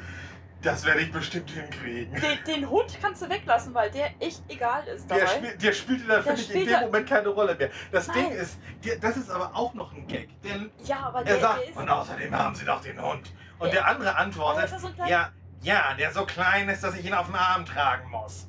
das 0.61 0.85
werde 0.85 1.01
ich 1.01 1.11
bestimmt 1.11 1.49
hinkriegen. 1.49 2.13
Den, 2.21 2.43
den 2.45 2.69
Hund 2.69 2.95
kannst 3.01 3.21
du 3.23 3.29
weglassen, 3.29 3.73
weil 3.73 3.89
der 3.89 4.11
echt 4.19 4.43
egal 4.47 4.85
ist 4.87 5.09
dabei. 5.09 5.21
Der, 5.21 5.27
spiel, 5.27 5.57
der 5.57 5.73
spielte 5.73 6.07
da, 6.07 6.21
finde 6.21 6.41
ich, 6.41 6.51
in 6.55 6.67
dem 6.67 6.79
Moment 6.81 7.09
keine 7.09 7.29
Rolle 7.29 7.55
mehr. 7.55 7.69
Das 7.91 8.07
Nein. 8.07 8.17
Ding 8.17 8.31
ist, 8.33 8.59
der, 8.85 8.97
das 8.97 9.17
ist 9.17 9.31
aber 9.31 9.55
auch 9.55 9.73
noch 9.73 9.91
ein 9.93 10.05
Gag. 10.07 10.29
Denn 10.43 10.69
ja, 10.83 10.99
aber 10.99 11.19
er 11.19 11.25
der, 11.25 11.39
sagt, 11.39 11.61
der 11.61 11.69
ist. 11.69 11.77
und 11.77 11.89
außerdem 11.89 12.37
haben 12.37 12.55
sie 12.55 12.65
doch 12.65 12.81
den 12.81 13.01
Hund. 13.01 13.33
Und 13.57 13.67
Ja. 13.67 13.73
der 13.73 13.87
andere 13.87 14.15
antwortet, 14.15 14.65
ist 14.71 14.81
so 14.81 14.89
ja, 15.07 15.29
ja, 15.61 15.93
der 15.95 16.11
so 16.11 16.25
klein 16.25 16.69
ist, 16.69 16.83
dass 16.83 16.95
ich 16.95 17.05
ihn 17.05 17.13
auf 17.13 17.25
den 17.25 17.35
Arm 17.35 17.65
tragen 17.65 18.09
muss. 18.11 18.47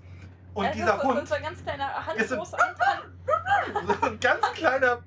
Und 0.55 0.67
Ja, 0.67 0.71
dieser 0.73 0.97
ist 0.97 1.03
Hund 1.03 1.29
so 1.29 1.35
ein 1.35 1.43
ganz 1.43 1.63
kleiner, 1.65 1.91
ist 2.17 2.31
handgroßer, 2.31 2.59
Hand, 2.59 3.99
so 4.01 4.07
ein 4.07 4.21
ganz 4.21 4.53
kleiner, 4.53 4.99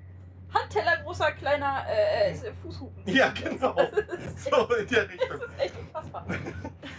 Handteller 0.54 0.96
großer, 1.02 1.32
kleiner 1.32 1.84
äh, 1.88 2.30
äh, 2.32 2.52
Fußhupen. 2.62 3.02
ja 3.14 3.28
genau, 3.30 3.72
Das 3.74 3.90
ist, 4.34 4.44
so 4.44 4.74
in 4.74 4.86
der 4.88 5.08
Richtung. 5.10 5.28
das 5.28 5.40
ist 5.40 5.58
echt 5.60 5.74
unfassbar. 5.78 6.26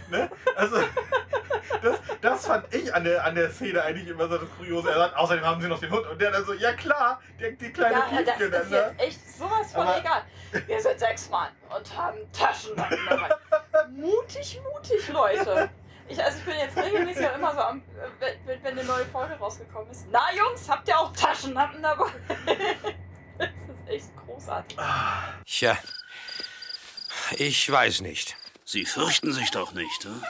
Ne? 0.10 0.30
Also, 0.56 0.78
das, 1.82 1.98
das 2.22 2.48
fand 2.48 2.74
ich 2.74 2.94
an 2.96 3.04
der, 3.04 3.26
an 3.26 3.36
der 3.36 3.52
Szene 3.52 3.84
eigentlich 3.84 4.08
immer 4.08 4.28
so 4.30 4.38
das 4.38 4.48
Kuriose. 4.58 4.90
Er 4.90 4.96
sagt, 5.00 5.18
außerdem 5.18 5.46
haben 5.46 5.62
sie 5.62 5.68
noch 5.68 5.80
den 5.82 5.92
Hund. 5.92 6.08
Und 6.08 6.22
der 6.22 6.32
dann 6.32 6.46
so, 6.46 6.54
ja 6.54 6.72
klar, 6.74 7.20
der, 7.38 7.52
die 7.52 7.74
kleine 7.74 7.96
Ja, 7.96 8.22
das 8.24 8.36
ist 8.36 8.38
Piefke 8.38 8.76
jetzt 8.76 9.00
echt 9.02 9.38
sowas 9.38 9.74
von 9.74 9.82
Aber- 9.86 9.98
egal. 10.00 10.22
Wir 10.66 10.82
sind 10.82 10.98
sechs 10.98 11.30
Mann 11.30 11.50
und 11.76 11.98
haben 11.98 12.20
dabei. 13.10 13.30
mutig, 13.92 14.62
mutig, 14.74 15.10
Leute. 15.10 15.70
Ich, 16.08 16.24
also 16.24 16.38
ich 16.38 16.46
bin 16.46 16.56
jetzt 16.58 16.78
regelmäßig 16.78 17.28
auch 17.28 17.36
immer 17.36 17.54
so 17.54 17.60
am, 17.60 17.80
äh, 17.80 18.32
wenn, 18.46 18.64
wenn 18.64 18.80
eine 18.80 18.88
neue 18.88 19.04
Folge 19.06 19.34
rausgekommen 19.36 19.92
ist. 19.92 20.06
Na 20.10 20.22
Jungs, 20.34 20.70
habt 20.70 20.88
ihr 20.88 20.98
auch 20.98 21.12
Taschenlampen 21.12 21.82
dabei? 21.82 22.06
das 23.40 23.50
ist 23.50 23.88
echt 23.88 24.18
großartig. 24.26 24.80
Ah, 24.80 25.34
Tja, 25.46 25.78
ich 27.38 27.70
weiß 27.70 28.02
nicht. 28.02 28.36
Sie 28.66 28.86
fürchten 28.86 29.34
sich 29.34 29.52
doch 29.52 29.74
nicht, 29.74 30.04
hm? 30.04 30.24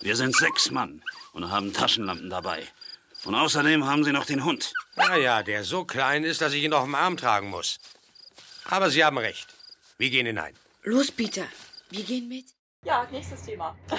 Wir 0.00 0.16
sind 0.16 0.34
sechs 0.36 0.70
Mann 0.70 1.02
und 1.32 1.50
haben 1.50 1.72
Taschenlampen 1.72 2.28
dabei. 2.28 2.66
Und 3.24 3.34
außerdem 3.36 3.86
haben 3.86 4.04
Sie 4.04 4.12
noch 4.12 4.26
den 4.26 4.44
Hund. 4.44 4.72
Naja, 4.96 5.42
der 5.42 5.62
so 5.64 5.84
klein 5.84 6.24
ist, 6.24 6.40
dass 6.40 6.52
ich 6.52 6.64
ihn 6.64 6.72
auf 6.72 6.84
dem 6.84 6.96
Arm 6.96 7.16
tragen 7.16 7.50
muss. 7.50 7.78
Aber 8.64 8.90
Sie 8.90 9.04
haben 9.04 9.18
recht. 9.18 9.46
Wir 9.96 10.10
gehen 10.10 10.26
hinein. 10.26 10.54
Los, 10.82 11.12
Peter. 11.12 11.44
Wir 11.90 12.02
gehen 12.02 12.28
mit. 12.28 12.46
Ja, 12.84 13.06
nächstes 13.12 13.42
Thema. 13.44 13.76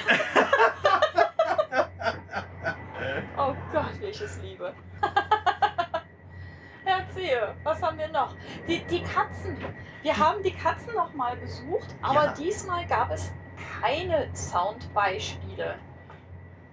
oh 3.38 3.56
Gott, 3.72 4.00
wie 4.02 4.08
ich 4.08 4.20
es 4.20 4.38
liebe. 4.40 4.76
Erzähl, 6.98 7.54
was 7.64 7.82
haben 7.82 7.98
wir 7.98 8.08
noch? 8.10 8.36
Die, 8.68 8.84
die 8.86 9.02
Katzen. 9.02 9.58
Wir 10.02 10.18
haben 10.18 10.44
die 10.44 10.52
Katzen 10.52 10.94
noch 10.94 11.14
mal 11.14 11.36
besucht, 11.38 11.96
aber 12.02 12.26
Ja. 12.26 12.34
diesmal 12.34 12.86
gab 12.88 13.12
es 13.12 13.32
keine 13.82 14.30
Soundbeispiele. 14.36 15.76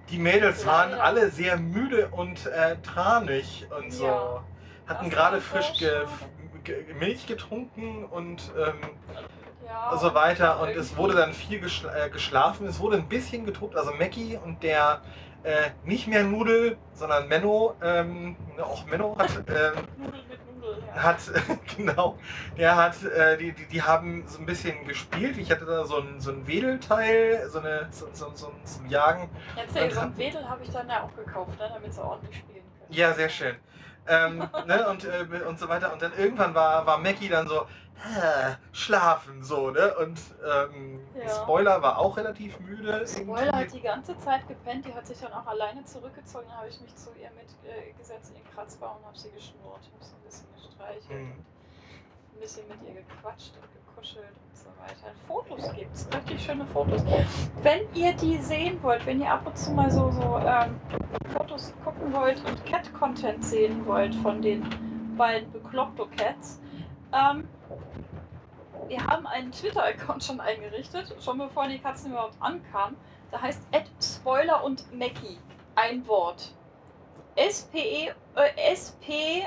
Die 0.09 0.19
Mädels 0.19 0.67
waren 0.67 0.91
Leider. 0.91 1.05
alle 1.05 1.31
sehr 1.31 1.57
müde 1.57 2.09
und 2.09 2.47
äh, 2.47 2.77
tranig 2.83 3.67
und 3.79 3.93
so. 3.93 4.07
Ja. 4.07 4.45
Hatten 4.87 5.09
gerade 5.09 5.41
frisch 5.41 5.79
ge 5.79 6.05
ge 6.65 6.93
Milch 6.95 7.27
getrunken 7.27 8.05
und 8.05 8.51
ähm, 8.59 8.81
Ja, 9.67 9.97
so 9.97 10.13
weiter. 10.15 10.61
Und 10.61 10.71
es 10.71 10.77
irgendwie- 10.77 10.97
wurde 10.97 11.15
dann 11.15 11.33
viel 11.33 11.61
geschla 11.61 11.95
äh, 12.07 12.11
geschlafen. 12.11 12.67
Es 12.67 12.81
wurde 12.81 12.97
ein 12.97 13.09
bisschen 13.09 13.45
getobt. 13.47 13.77
Also 13.77 13.93
Mackie 13.93 14.37
und 14.37 14.63
der 14.65 15.01
äh, 15.43 15.71
nicht 15.85 16.07
mehr 16.07 16.25
Nudel, 16.25 16.77
sondern 16.93 17.29
Menno, 17.29 17.75
ähm, 17.83 18.37
auch 18.61 18.85
Menno 18.87 19.17
hat, 19.19 19.31
ähm, 19.49 19.85
Nudel 19.97 20.21
mit 20.29 20.55
Nudel. 20.55 20.83
Ja. 20.95 21.03
hat 21.03 21.19
genau, 21.77 22.19
der 22.57 22.77
hat, 22.77 23.03
äh, 23.05 23.37
die, 23.37 23.53
die, 23.53 23.67
die 23.67 23.83
haben 23.83 24.25
so 24.27 24.39
ein 24.39 24.47
bisschen 24.47 24.87
gespielt. 24.87 25.39
Ich 25.39 25.51
hatte 25.51 25.65
da 25.65 25.85
so 25.85 25.99
ein, 25.99 26.21
so 26.21 26.33
ein 26.33 26.47
Wedelteil, 26.47 27.49
so, 27.49 27.61
eine, 27.61 27.89
so, 27.91 28.09
so, 28.13 28.31
so 28.35 28.49
ein 28.49 28.65
zum 28.65 28.87
Jagen. 28.87 29.31
Erzähl, 29.57 29.85
und 29.85 29.93
so 29.93 30.01
ein 30.01 30.17
Wedel 30.19 30.49
habe 30.49 30.63
ich 30.63 30.71
dann 30.71 30.89
ja 30.89 31.03
auch 31.03 31.17
gekauft, 31.17 31.59
ne, 31.59 31.71
damit 31.73 31.95
sie 31.95 32.03
ordentlich 32.03 32.37
spielen 32.37 32.65
können. 32.79 32.93
Ja, 32.93 33.13
sehr 33.15 33.29
schön. 33.29 33.57
Ähm, 34.07 34.39
ne, 34.67 34.89
und, 34.89 35.05
äh, 35.05 35.43
und 35.47 35.59
so 35.59 35.69
weiter. 35.69 35.93
Und 35.93 36.03
dann 36.03 36.13
irgendwann 36.17 36.55
war, 36.55 36.85
war 36.87 36.99
Mackie 36.99 37.29
dann 37.29 37.47
so, 37.49 37.67
"Hä, 38.03 38.57
schlafen, 38.73 39.43
so, 39.43 39.71
ne? 39.71 39.95
Und 39.99 40.19
ähm, 40.45 41.01
Ja. 41.15 41.29
Spoiler 41.29 41.83
war 41.83 41.99
auch 41.99 42.17
relativ 42.17 42.59
müde. 42.61 43.07
Spoiler 43.07 43.45
irgendwie. 43.45 43.53
hat 43.57 43.73
die 43.75 43.81
ganze 43.83 44.19
Zeit 44.19 44.49
gepennt, 44.49 44.87
die 44.87 44.95
hat 44.95 45.07
sich 45.07 45.19
dann 45.19 45.33
auch 45.33 45.47
alleine 45.47 45.85
zurückgezogen, 45.85 46.47
dann 46.49 46.57
habe 46.59 46.69
ich 46.69 46.81
mich 46.81 46.95
zu 46.97 47.11
ihr 47.21 47.31
mitgesetzt 47.33 48.31
in 48.35 48.43
den 48.43 48.51
Kratzbaum 48.55 48.97
und 48.99 49.07
habe 49.07 49.19
sie 49.19 49.31
geschnurrt, 49.31 49.81
habe 49.93 50.05
sie 50.05 50.15
ein 50.15 50.23
bisschen 50.25 50.47
gestreichelt, 50.55 51.11
Hm. 51.11 51.33
ein 52.35 52.41
bisschen 52.41 52.69
mit 52.69 52.83
ihr 52.89 53.03
gequatscht 53.03 53.53
und 53.61 53.90
gekuschelt 54.01 54.33
und 54.49 54.57
so 54.57 54.69
weiter. 54.81 55.13
Fotos 55.27 55.73
gibt 55.75 55.95
es, 55.95 56.09
richtig 56.15 56.43
schöne 56.43 56.65
Fotos. 56.67 57.03
Wenn 57.63 57.83
ihr 57.95 58.13
die 58.15 58.39
sehen 58.39 58.83
wollt, 58.83 59.05
wenn 59.07 59.21
ihr 59.21 59.31
ab 59.31 59.47
und 59.47 59.57
zu 59.57 59.71
mal 59.73 59.91
so, 59.91 60.11
so 60.11 60.39
ähm, 60.39 60.81
Fotos 61.33 61.75
gucken 61.85 62.13
wollt 62.13 62.43
und 62.47 62.65
Cat-Content 62.67 63.45
sehen 63.45 63.87
wollt 63.87 64.15
von 64.17 64.43
den 64.43 64.65
beiden 65.17 65.51
Bekloppto-Cats, 65.53 66.61
ähm, 67.13 67.49
wir 68.89 69.07
haben 69.07 69.27
einen 69.27 69.53
Twitter-Account 69.53 70.25
schon 70.25 70.41
eingerichtet, 70.41 71.15
schon 71.21 71.39
bevor 71.39 71.69
die 71.69 71.79
Katzen 71.79 72.11
überhaupt 72.11 72.37
ankamen. 72.41 72.97
Da 73.31 73.41
heißt 73.41 73.63
Spoiler 74.03 74.65
und 74.65 74.93
Mackie. 74.93 75.39
Ein 75.77 76.05
Wort. 76.09 76.53
S-P-E- 77.37 78.13
äh, 78.35 78.73
S-P-O-I-L-E-R 78.73 79.45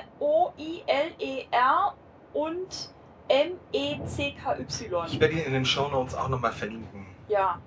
und 2.34 2.94
Ich 3.28 3.36
M-E-C-K-Y. 3.36 5.20
werde 5.20 5.34
ihn 5.34 5.46
in 5.46 5.54
den 5.54 5.66
Shownotes 5.66 6.16
auch 6.16 6.28
nochmal 6.30 6.52
verlinken. 6.52 7.06
Ja. 7.28 7.60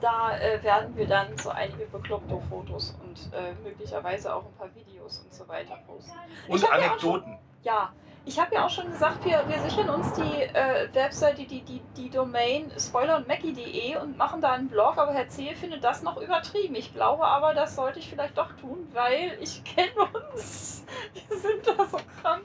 Da 0.00 0.36
äh, 0.36 0.62
werden 0.62 0.94
wir 0.96 1.06
dann 1.06 1.36
so 1.38 1.48
einige 1.50 1.86
bekloppte 1.86 2.38
Fotos 2.50 2.98
und 3.02 3.32
äh, 3.32 3.54
möglicherweise 3.62 4.34
auch 4.34 4.44
ein 4.44 4.52
paar 4.54 4.74
Videos 4.74 5.20
und 5.20 5.32
so 5.32 5.48
weiter 5.48 5.78
posten. 5.86 6.12
Und 6.48 6.56
Ich 6.56 6.62
hab 6.64 6.72
ja 6.72 6.82
schon- 6.82 6.90
Anekdoten. 6.90 7.38
Ja, 7.62 7.92
ich 8.26 8.38
habe 8.38 8.54
ja 8.54 8.66
auch 8.66 8.70
schon 8.70 8.90
gesagt, 8.90 9.24
wir, 9.24 9.42
wir 9.48 9.58
sichern 9.60 9.88
uns 9.88 10.12
die 10.12 10.42
äh, 10.42 10.88
Webseite, 10.92 11.44
die, 11.44 11.62
die, 11.62 11.80
die 11.96 12.10
Domain 12.10 12.70
spoilerundmackie.de 12.78 13.96
und 13.96 14.18
machen 14.18 14.42
da 14.42 14.52
einen 14.52 14.68
Blog, 14.68 14.98
aber 14.98 15.14
Herr 15.14 15.28
Zehe 15.28 15.56
findet 15.56 15.82
das 15.82 16.02
noch 16.02 16.20
übertrieben. 16.20 16.74
Ich 16.74 16.92
glaube 16.92 17.24
aber, 17.24 17.54
das 17.54 17.74
sollte 17.74 17.98
ich 18.00 18.10
vielleicht 18.10 18.36
doch 18.36 18.52
tun, 18.60 18.86
weil 18.92 19.38
ich 19.40 19.64
kenne 19.76 19.92
uns. 20.32 20.84
Wir 21.14 21.38
sind 21.38 21.66
da 21.66 21.86
so 21.86 21.98
krank. 22.20 22.42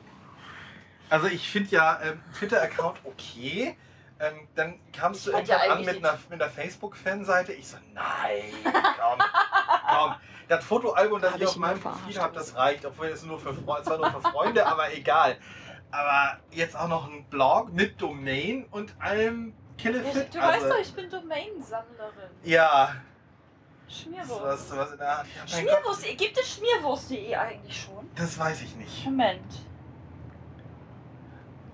Also 1.10 1.28
ich 1.28 1.50
finde 1.50 1.72
ja 1.72 2.00
ähm, 2.04 2.22
Twitter-Account 2.38 3.00
okay. 3.04 3.76
Ähm, 4.22 4.48
dann 4.56 4.80
kamst 4.92 5.26
du 5.28 5.32
Ich 5.32 5.48
ja 5.48 5.64
irgendwann 5.64 5.72
an 5.72 5.78
eigentlich 5.78 5.96
mit 5.96 6.06
einer, 6.06 6.20
mit 6.30 6.42
einer 6.42 6.52
Facebook-Fanseite. 6.52 7.54
Ich 7.54 7.70
so, 7.70 7.78
nein, 7.94 8.52
komm, 8.64 9.20
komm. 9.90 10.16
Das 10.50 10.66
Fotoalbum, 10.66 11.22
das 11.22 11.34
Hab 11.34 11.42
ich 11.42 11.48
auf 11.48 11.56
meinem. 11.56 11.80
Profil 11.80 12.20
habe, 12.20 12.34
das 12.34 12.56
reicht. 12.56 12.86
Obwohl 12.86 13.08
es 13.08 13.24
nur 13.24 13.40
für, 13.40 13.52
Fre- 13.52 13.82
zwar 13.84 13.98
nur 13.98 14.12
für 14.12 14.22
Freunde, 14.22 14.66
aber 14.66 14.94
egal. 14.94 15.38
Aber 15.92 16.40
jetzt 16.52 16.76
auch 16.76 16.88
noch 16.88 17.08
ein 17.10 17.24
Blog 17.30 17.72
mit 17.72 18.02
Domain 18.02 18.66
und 18.72 18.94
allem 19.00 19.54
Killefit. 19.78 20.34
Du 20.36 20.40
also, 20.40 20.66
weißt 20.66 20.72
doch, 20.74 20.80
ich 20.82 20.94
bin 20.94 21.10
Domainsammlerin. 21.10 22.30
Ja, 22.44 22.96
Schmierwurst. 23.88 24.30
sowas, 24.30 24.70
sowas 24.70 24.92
in 24.92 24.98
der 24.98 25.10
Art. 25.18 25.28
Ja, 25.36 25.48
Schmierwurst, 25.48 26.18
gibt 26.18 26.38
es 26.38 26.56
Schmierwurst.de 26.56 27.36
eigentlich 27.36 27.82
schon? 27.82 28.10
das 28.16 28.38
weiß 28.38 28.62
ich 28.64 28.76
nicht. 28.76 29.06
Moment. 29.06 29.42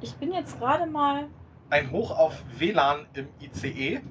Ich 0.01 0.15
bin 0.15 0.31
jetzt 0.31 0.59
gerade 0.59 0.85
mal. 0.85 1.27
Ein 1.69 1.91
Hoch 1.91 2.11
auf 2.17 2.43
WLAN 2.57 3.05
im 3.13 3.27
ICE. 3.41 4.01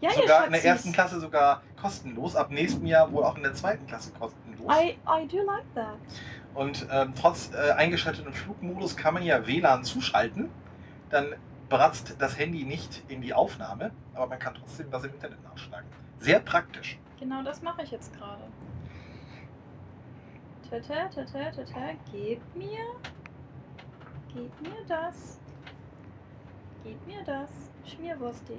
Ja, 0.00 0.10
sogar 0.12 0.46
in 0.46 0.52
der 0.52 0.64
ersten 0.64 0.92
Klasse 0.92 1.20
sogar 1.20 1.62
kostenlos, 1.80 2.34
ab 2.34 2.50
nächstem 2.50 2.86
Jahr 2.86 3.12
wohl 3.12 3.24
auch 3.24 3.36
in 3.36 3.42
der 3.42 3.52
zweiten 3.52 3.86
Klasse 3.86 4.12
kostenlos. 4.12 4.66
I, 4.70 4.96
I 5.06 5.26
do 5.26 5.42
like 5.44 5.64
that. 5.74 5.96
Und 6.54 6.86
ähm, 6.90 7.12
trotz 7.20 7.50
äh, 7.52 7.72
eingeschaltetem 7.72 8.32
Flugmodus 8.32 8.96
kann 8.96 9.14
man 9.14 9.22
ja 9.22 9.46
WLAN 9.46 9.84
zuschalten. 9.84 10.50
Dann 11.10 11.34
bratzt 11.68 12.16
das 12.18 12.38
Handy 12.38 12.64
nicht 12.64 13.02
in 13.08 13.20
die 13.20 13.34
Aufnahme, 13.34 13.92
aber 14.14 14.26
man 14.26 14.38
kann 14.38 14.54
trotzdem 14.54 14.86
was 14.90 15.04
im 15.04 15.12
Internet 15.12 15.42
nachschlagen. 15.44 15.88
Sehr 16.18 16.40
praktisch. 16.40 16.98
Genau 17.18 17.42
das 17.42 17.62
mache 17.62 17.82
ich 17.82 17.90
jetzt 17.90 18.12
gerade. 18.16 18.42
Tata, 20.68 21.08
tata, 21.08 21.50
tata, 21.50 21.92
gib 22.10 22.40
mir. 22.54 22.78
Gib 24.32 24.60
mir 24.62 24.84
das. 24.86 25.40
Gib 26.84 27.06
mir 27.06 27.22
das. 27.24 27.50
Schmierwurst.de. 27.84 28.56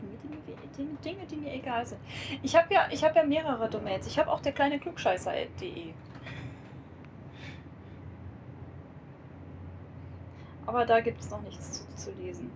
Dinge, 0.00 0.58
Dinge, 0.76 0.96
Dinge, 1.04 1.26
die 1.26 1.36
mir 1.36 1.52
egal 1.52 1.84
sind. 1.84 2.00
Ich 2.42 2.54
habe 2.56 2.72
ja, 2.72 2.88
hab 2.88 3.16
ja 3.16 3.24
mehrere 3.24 3.68
Domains. 3.68 4.06
Ich 4.06 4.18
habe 4.18 4.30
auch 4.30 4.40
der 4.40 4.52
kleine 4.52 4.78
Klugscheißer.de. 4.78 5.92
Aber 10.66 10.86
da 10.86 11.00
gibt 11.00 11.20
es 11.20 11.30
noch 11.30 11.42
nichts 11.42 11.84
zu, 11.84 11.94
zu 11.94 12.12
lesen. 12.12 12.50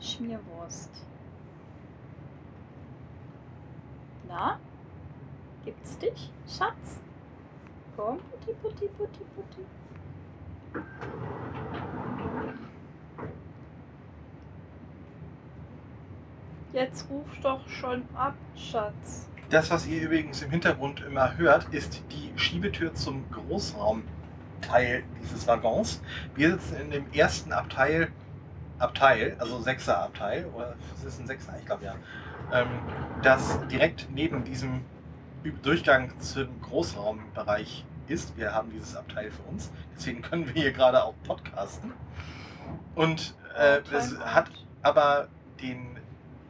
Schmierwurst. 0.00 1.04
Na? 4.28 4.58
Gibt's 5.64 5.98
dich, 5.98 6.30
Schatz? 6.46 7.00
Komm, 7.96 8.18
putti, 8.18 8.54
putti, 8.62 8.88
putti, 8.88 9.24
putti. 9.34 9.66
Jetzt 16.72 17.10
ruf 17.10 17.26
doch 17.42 17.68
schon 17.68 18.04
ab, 18.14 18.34
Schatz. 18.56 19.28
Das, 19.50 19.70
was 19.70 19.86
ihr 19.86 20.02
übrigens 20.02 20.40
im 20.42 20.50
Hintergrund 20.50 21.00
immer 21.00 21.36
hört, 21.36 21.74
ist 21.74 22.04
die 22.12 22.38
Schiebetür 22.38 22.94
zum 22.94 23.24
Großraumteil 23.30 25.02
dieses 25.20 25.48
Waggons. 25.48 26.00
Wir 26.36 26.52
sitzen 26.52 26.76
in 26.80 26.90
dem 26.92 27.12
ersten 27.12 27.52
Abteil, 27.52 28.12
Abteil, 28.78 29.36
also 29.40 29.60
Sechser 29.60 30.00
Abteil, 30.00 30.46
oder 30.54 30.76
ist 31.04 31.18
ein 31.18 31.26
Sechser? 31.26 31.56
Ich 31.58 31.66
glaube 31.66 31.84
ja. 31.84 31.94
Ähm, 32.52 32.68
das 33.22 33.58
direkt 33.66 34.06
neben 34.14 34.44
diesem 34.44 34.82
Durchgang 35.62 36.12
zum 36.20 36.48
Großraumbereich 36.62 37.84
ist. 38.10 38.36
Wir 38.36 38.52
haben 38.52 38.70
dieses 38.70 38.96
Abteil 38.96 39.30
für 39.30 39.42
uns. 39.42 39.70
Deswegen 39.96 40.22
können 40.22 40.46
wir 40.46 40.52
hier 40.62 40.72
gerade 40.72 41.02
auch 41.04 41.14
podcasten. 41.24 41.92
Und 42.94 43.34
äh, 43.56 43.78
Oh, 43.78 43.90
das 43.90 44.10
Time 44.10 44.34
hat 44.34 44.50
aber 44.82 45.28
den 45.60 45.98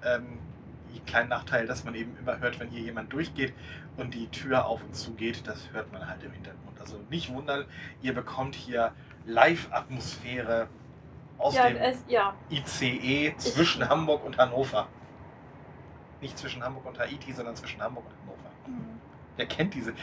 ähm, 0.04 0.38
kleinen 1.06 1.28
Nachteil, 1.28 1.66
dass 1.66 1.84
man 1.84 1.94
eben 1.94 2.16
immer 2.18 2.38
hört, 2.38 2.60
wenn 2.60 2.68
hier 2.68 2.80
jemand 2.82 3.12
durchgeht 3.12 3.52
und 3.96 4.14
die 4.14 4.28
Tür 4.28 4.66
auf 4.66 4.82
und 4.82 4.94
zu 4.94 5.12
geht. 5.12 5.46
Das 5.46 5.70
hört 5.72 5.92
man 5.92 6.06
halt 6.06 6.22
im 6.22 6.32
Hintergrund. 6.32 6.80
Also 6.80 6.98
nicht 7.10 7.32
wundern, 7.32 7.64
ihr 8.00 8.14
bekommt 8.14 8.54
hier 8.54 8.92
Live-Atmosphäre 9.26 10.68
aus 11.38 11.54
Ja, 11.54 11.68
dem 11.68 11.76
es, 11.76 12.04
ja. 12.08 12.34
ICE 12.50 13.34
zwischen 13.36 13.88
Hamburg 13.88 14.24
und 14.24 14.38
Hannover. 14.38 14.88
Nicht 16.20 16.38
zwischen 16.38 16.62
Hamburg 16.62 16.86
und 16.86 16.98
Haiti, 16.98 17.32
sondern 17.32 17.56
zwischen 17.56 17.82
Hamburg 17.82 18.04
und 18.06 18.12
Hannover. 18.22 18.50
Mhm. 18.66 19.00
Wer 19.36 19.46
kennt 19.46 19.74
diese 19.74 19.94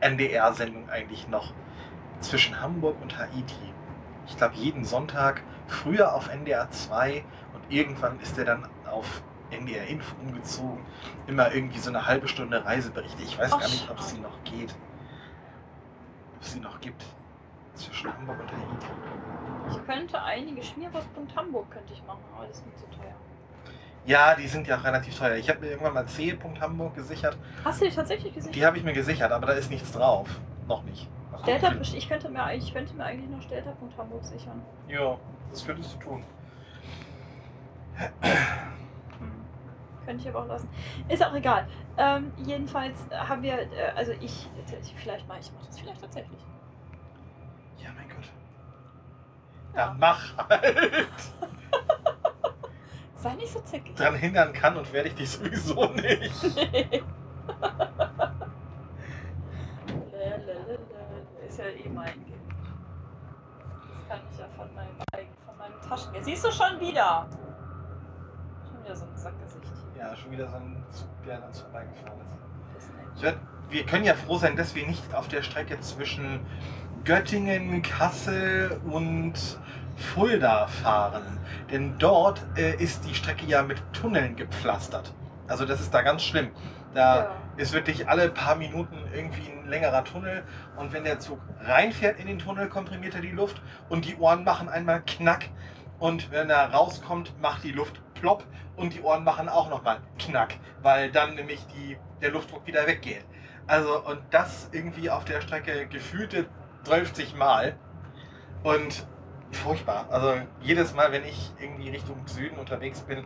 NDR-Sendung 0.00 0.88
eigentlich 0.88 1.28
noch? 1.28 1.52
Zwischen 2.20 2.60
Hamburg 2.60 2.96
und 3.02 3.18
Haiti. 3.18 3.72
Ich 4.26 4.36
glaube, 4.36 4.54
jeden 4.54 4.84
Sonntag, 4.84 5.42
früher 5.66 6.14
auf 6.14 6.28
NDR 6.28 6.70
2 6.70 7.24
und 7.54 7.72
irgendwann 7.72 8.18
ist 8.20 8.38
er 8.38 8.44
dann 8.44 8.68
auf 8.90 9.22
NDR 9.50 9.86
Info 9.86 10.16
umgezogen. 10.20 10.84
Immer 11.26 11.52
irgendwie 11.54 11.78
so 11.78 11.90
eine 11.90 12.06
halbe 12.06 12.26
Stunde 12.26 12.64
Reiseberichte. 12.64 13.22
Ich 13.22 13.38
weiß 13.38 13.52
Ach, 13.52 13.60
gar 13.60 13.68
nicht, 13.68 13.88
ob 13.90 13.98
es 13.98 14.10
sie 14.10 14.18
noch 14.18 14.42
geht. 14.44 14.74
Ob 16.36 16.42
es 16.42 16.52
sie 16.52 16.60
noch 16.60 16.80
gibt. 16.80 17.04
Zwischen 17.74 18.12
Hamburg 18.12 18.40
und 18.40 18.50
Haiti. 18.50 18.86
Ich 19.70 19.86
könnte 19.86 20.22
einige 20.22 20.62
Schmierwurst.hamburg 20.62 21.70
könnte 21.70 21.92
ich 21.92 22.02
machen, 22.04 22.24
aber 22.34 22.46
das 22.46 22.58
ist 22.58 22.66
mir 22.66 22.74
zu 22.76 22.86
teuer. 22.96 23.14
Ja, 24.06 24.36
die 24.36 24.46
sind 24.46 24.68
ja 24.68 24.78
auch 24.78 24.84
relativ 24.84 25.18
teuer. 25.18 25.34
Ich 25.34 25.48
habe 25.48 25.60
mir 25.60 25.70
irgendwann 25.70 25.94
mal 25.94 26.06
C. 26.06 26.38
Hamburg 26.60 26.94
gesichert. 26.94 27.36
Hast 27.64 27.80
du 27.80 27.86
die 27.88 27.94
tatsächlich 27.94 28.32
gesehen? 28.32 28.52
Die 28.52 28.64
habe 28.64 28.78
ich 28.78 28.84
mir 28.84 28.92
gesichert, 28.92 29.32
aber 29.32 29.46
da 29.46 29.52
ist 29.54 29.68
nichts 29.68 29.90
drauf. 29.92 30.28
Noch 30.68 30.84
nicht. 30.84 31.08
Gucken. 31.32 31.46
Delta, 31.46 31.72
ich 31.80 32.08
könnte 32.08 32.28
mir, 32.28 32.54
ich 32.54 32.72
könnte 32.72 32.94
mir 32.94 33.04
eigentlich 33.04 33.28
noch 33.28 33.44
Delta.hamburg 33.48 34.24
sichern. 34.24 34.62
Ja, 34.88 35.18
das 35.50 35.66
könntest 35.66 35.94
du 35.94 35.98
tun. 35.98 36.24
Könnte 40.04 40.22
ich 40.22 40.28
aber 40.28 40.42
auch 40.42 40.48
lassen. 40.48 40.68
Ist 41.08 41.24
auch 41.24 41.34
egal. 41.34 41.66
Ähm, 41.98 42.32
jedenfalls 42.36 42.96
haben 43.10 43.42
wir, 43.42 43.58
äh, 43.58 43.90
also 43.96 44.12
ich, 44.20 44.48
vielleicht 44.94 45.26
mache 45.26 45.40
ich 45.40 45.50
mach 45.52 45.66
das 45.66 45.80
vielleicht 45.80 46.00
tatsächlich. 46.00 46.40
Ja, 47.78 47.90
mein 47.96 48.08
Gott. 48.08 48.30
Ja. 49.74 49.86
Dann 49.86 49.98
mach 49.98 50.48
halt. 50.48 51.16
Sei 53.26 53.34
nicht 53.34 53.52
so 53.52 53.60
zickig. 53.60 53.96
Dran 53.96 54.14
hindern 54.14 54.52
kann 54.52 54.76
und 54.76 54.92
werde 54.92 55.08
ich 55.08 55.16
dich 55.16 55.30
sowieso 55.30 55.86
nicht. 55.94 56.32
Lalalala, 60.12 60.78
Ist 61.48 61.58
ja 61.58 61.64
eh 61.64 61.88
mein 61.88 62.24
Geld. 62.24 62.38
Das 63.90 64.08
kann 64.08 64.20
ich 64.30 64.38
ja 64.38 64.46
von 64.56 64.72
meinem 64.76 64.94
von 65.44 65.58
meinem 65.58 65.80
Taschengeld. 65.88 66.24
Siehst 66.24 66.44
du 66.44 66.52
schon 66.52 66.78
wieder? 66.78 67.26
Schon 68.68 68.84
wieder 68.84 68.94
so 68.94 69.04
ein 69.06 69.16
Sackgesicht 69.16 69.72
hier. 69.92 70.02
Ja, 70.04 70.14
schon 70.14 70.30
wieder 70.30 70.48
so 70.48 70.56
ein 70.56 70.84
Zug, 70.90 71.08
der 71.26 71.40
dann 71.40 71.52
vorbeigefahren 71.52 72.20
ist. 72.78 72.90
Ich 73.16 73.22
werde 73.22 73.40
wir 73.68 73.84
können 73.84 74.04
ja 74.04 74.14
froh 74.14 74.38
sein, 74.38 74.54
dass 74.54 74.76
wir 74.76 74.86
nicht 74.86 75.12
auf 75.12 75.26
der 75.26 75.42
Strecke 75.42 75.80
zwischen 75.80 76.46
Göttingen, 77.02 77.82
Kassel 77.82 78.80
und 78.84 79.58
Fulda 79.96 80.66
fahren. 80.66 81.38
Denn 81.70 81.98
dort 81.98 82.42
äh, 82.56 82.74
ist 82.76 83.04
die 83.04 83.14
Strecke 83.14 83.46
ja 83.46 83.62
mit 83.62 83.82
Tunneln 83.92 84.36
gepflastert. 84.36 85.12
Also 85.48 85.64
das 85.64 85.80
ist 85.80 85.92
da 85.94 86.02
ganz 86.02 86.22
schlimm. 86.22 86.50
Da 86.94 87.16
Ja. 87.16 87.30
ist 87.56 87.72
wirklich 87.72 88.08
alle 88.08 88.28
paar 88.30 88.56
Minuten 88.56 88.96
irgendwie 89.14 89.50
ein 89.50 89.66
längerer 89.68 90.04
Tunnel 90.04 90.44
und 90.76 90.92
wenn 90.92 91.04
der 91.04 91.18
Zug 91.18 91.40
reinfährt 91.60 92.18
in 92.18 92.26
den 92.26 92.38
Tunnel, 92.38 92.68
komprimiert 92.68 93.14
er 93.14 93.20
die 93.20 93.30
Luft 93.30 93.60
und 93.88 94.04
die 94.06 94.16
Ohren 94.16 94.44
machen 94.44 94.68
einmal 94.68 95.02
Knack 95.02 95.46
und 95.98 96.30
wenn 96.30 96.48
er 96.50 96.72
rauskommt, 96.72 97.38
macht 97.40 97.64
die 97.64 97.72
Luft 97.72 98.00
plopp 98.14 98.44
und 98.76 98.94
die 98.94 99.02
Ohren 99.02 99.24
machen 99.24 99.48
auch 99.48 99.68
nochmal 99.68 99.98
Knack, 100.18 100.54
weil 100.82 101.10
dann 101.10 101.34
nämlich 101.34 101.66
die, 101.76 101.98
der 102.22 102.30
Luftdruck 102.30 102.66
wieder 102.66 102.86
weggeht. 102.86 103.24
Also 103.66 104.02
und 104.04 104.20
das 104.30 104.68
irgendwie 104.72 105.10
auf 105.10 105.24
der 105.24 105.40
Strecke 105.42 105.86
gefühlte 105.86 106.46
12 106.84 107.34
Mal 107.36 107.76
und 108.62 109.06
furchtbar. 109.52 110.06
Also 110.10 110.34
jedes 110.60 110.94
Mal, 110.94 111.12
wenn 111.12 111.24
ich 111.24 111.52
irgendwie 111.60 111.90
Richtung 111.90 112.26
Süden 112.26 112.58
unterwegs 112.58 113.00
bin 113.00 113.24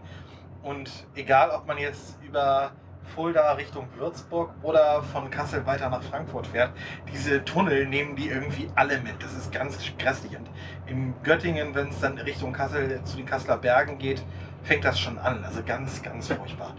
und 0.63 0.91
egal, 1.15 1.51
ob 1.51 1.67
man 1.67 1.79
jetzt 1.79 2.19
über 2.23 2.73
Fulda 3.15 3.53
Richtung 3.53 3.89
Würzburg 3.97 4.51
oder 4.63 5.03
von 5.03 5.31
Kassel 5.31 5.67
weiter 5.67 5.89
nach 5.89 6.03
Frankfurt 6.03 6.47
fährt, 6.47 6.73
diese 7.13 7.45
Tunnel 7.45 7.87
nehmen 7.87 8.15
die 8.15 8.29
irgendwie 8.29 8.69
alle 8.77 9.01
mit. 9.01 9.23
Das 9.23 9.33
ist 9.35 9.53
ganz 9.53 9.79
grässlich. 9.99 10.37
Und 10.37 10.49
in 10.87 11.15
Göttingen, 11.23 11.75
wenn 11.75 11.89
es 11.89 12.01
dann 12.01 12.19
Richtung 12.19 12.53
Kassel 12.53 13.03
zu 13.05 13.17
den 13.17 13.27
Kasseler 13.27 13.57
Bergen 13.57 13.99
geht, 13.99 14.23
fängt 14.63 14.85
das 14.85 14.99
schon 14.99 15.19
an. 15.19 15.43
Also 15.45 15.63
ganz, 15.65 16.03
ganz 16.03 16.29
furchtbar. 16.29 16.75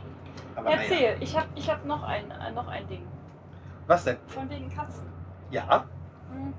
Aber 0.55 0.69
naja. 0.69 0.81
Erzähl, 0.81 1.17
ich 1.19 1.35
habe 1.35 1.47
ich 1.55 1.69
hab 1.69 1.85
noch, 1.85 2.03
ein, 2.03 2.29
äh, 2.31 2.51
noch 2.51 2.67
ein 2.67 2.87
Ding. 2.87 3.05
Was 3.87 4.03
denn? 4.03 4.17
Von 4.27 4.49
wegen 4.49 4.73
Katzen. 4.73 5.07
Ja? 5.49 5.85
Hm. 6.31 6.53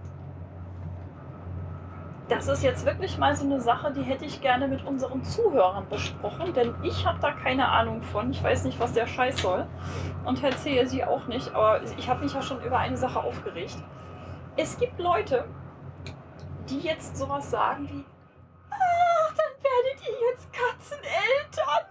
Das 2.29 2.47
ist 2.49 2.63
jetzt 2.63 2.87
wirklich 2.87 3.19
mal 3.19 3.35
so 3.37 3.45
eine 3.45 3.61
Sache, 3.61 3.93
die 3.93 4.03
hätte 4.03 4.25
ich 4.25 4.41
gerne 4.41 4.67
mit 4.69 4.85
unseren 4.87 5.23
Zuhörern 5.25 5.89
besprochen, 5.89 6.55
denn 6.55 6.75
ich 6.83 7.05
habe 7.05 7.19
da 7.21 7.33
keine 7.33 7.69
Ahnung 7.69 8.01
von. 8.03 8.31
Ich 8.31 8.43
weiß 8.43 8.65
nicht, 8.65 8.79
was 8.81 8.93
der 8.93 9.07
Scheiß 9.07 9.39
soll 9.43 9.67
und 10.25 10.43
erzähle 10.43 10.87
sie 10.87 11.05
auch 11.05 11.27
nicht, 11.27 11.53
aber 11.55 11.83
ich 11.83 12.09
habe 12.09 12.23
mich 12.23 12.33
ja 12.33 12.41
schon 12.41 12.63
über 12.63 12.79
eine 12.79 12.97
Sache 12.97 13.21
aufgeregt. 13.23 13.77
Es 14.57 14.79
gibt 14.79 14.99
Leute, 14.99 15.45
die 16.71 16.79
jetzt 16.81 17.17
sowas 17.17 17.51
sagen 17.51 17.89
wie, 17.91 18.05
ach, 18.71 19.35
dann 19.37 19.63
werdet 19.63 20.09
ihr 20.09 20.31
jetzt 20.31 20.49
Katzeneltern. 20.53 21.87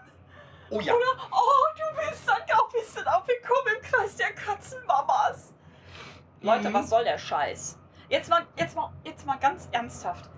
Oh 0.69 0.79
ja. 0.79 0.93
Oder, 0.93 1.05
oh, 1.31 1.75
du 1.75 2.09
bist 2.09 2.27
dann 2.27 2.37
auch 2.57 2.65
ein 2.67 2.81
bisschen 2.81 3.05
aufgekommen 3.05 3.75
im 3.75 3.81
Kreis 3.91 4.15
der 4.15 4.31
Katzenmamas. 4.33 5.53
Leute, 6.41 6.69
Mhm. 6.69 6.73
was 6.73 6.89
soll 6.89 7.03
der 7.03 7.17
Scheiß? 7.17 7.77
Jetzt 8.11 8.29
mal, 8.29 8.41
jetzt 8.57 8.75
mal, 8.75 8.89
jetzt 9.05 9.25
mal 9.25 9.37
ganz 9.37 9.69
ernsthaft. 9.71 10.29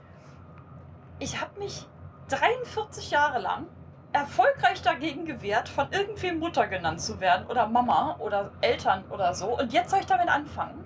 Ich 1.18 1.42
habe 1.42 1.58
mich 1.58 1.88
43 2.30 3.10
Jahre 3.10 3.40
lang 3.40 3.66
erfolgreich 4.12 4.84
dagegen 4.84 5.26
gewehrt, 5.26 5.70
von 5.70 5.92
irgendwem 5.92 6.38
Mutter 6.38 6.68
genannt 6.68 7.02
zu 7.02 7.20
werden 7.20 7.48
oder 7.48 7.66
Mama 7.66 8.16
oder 8.20 8.52
Eltern 8.62 9.04
oder 9.10 9.34
so. 9.34 9.58
Und 9.58 9.74
jetzt 9.74 9.90
soll 9.90 10.02
ich 10.02 10.06
damit 10.06 10.30
anfangen? 10.30 10.86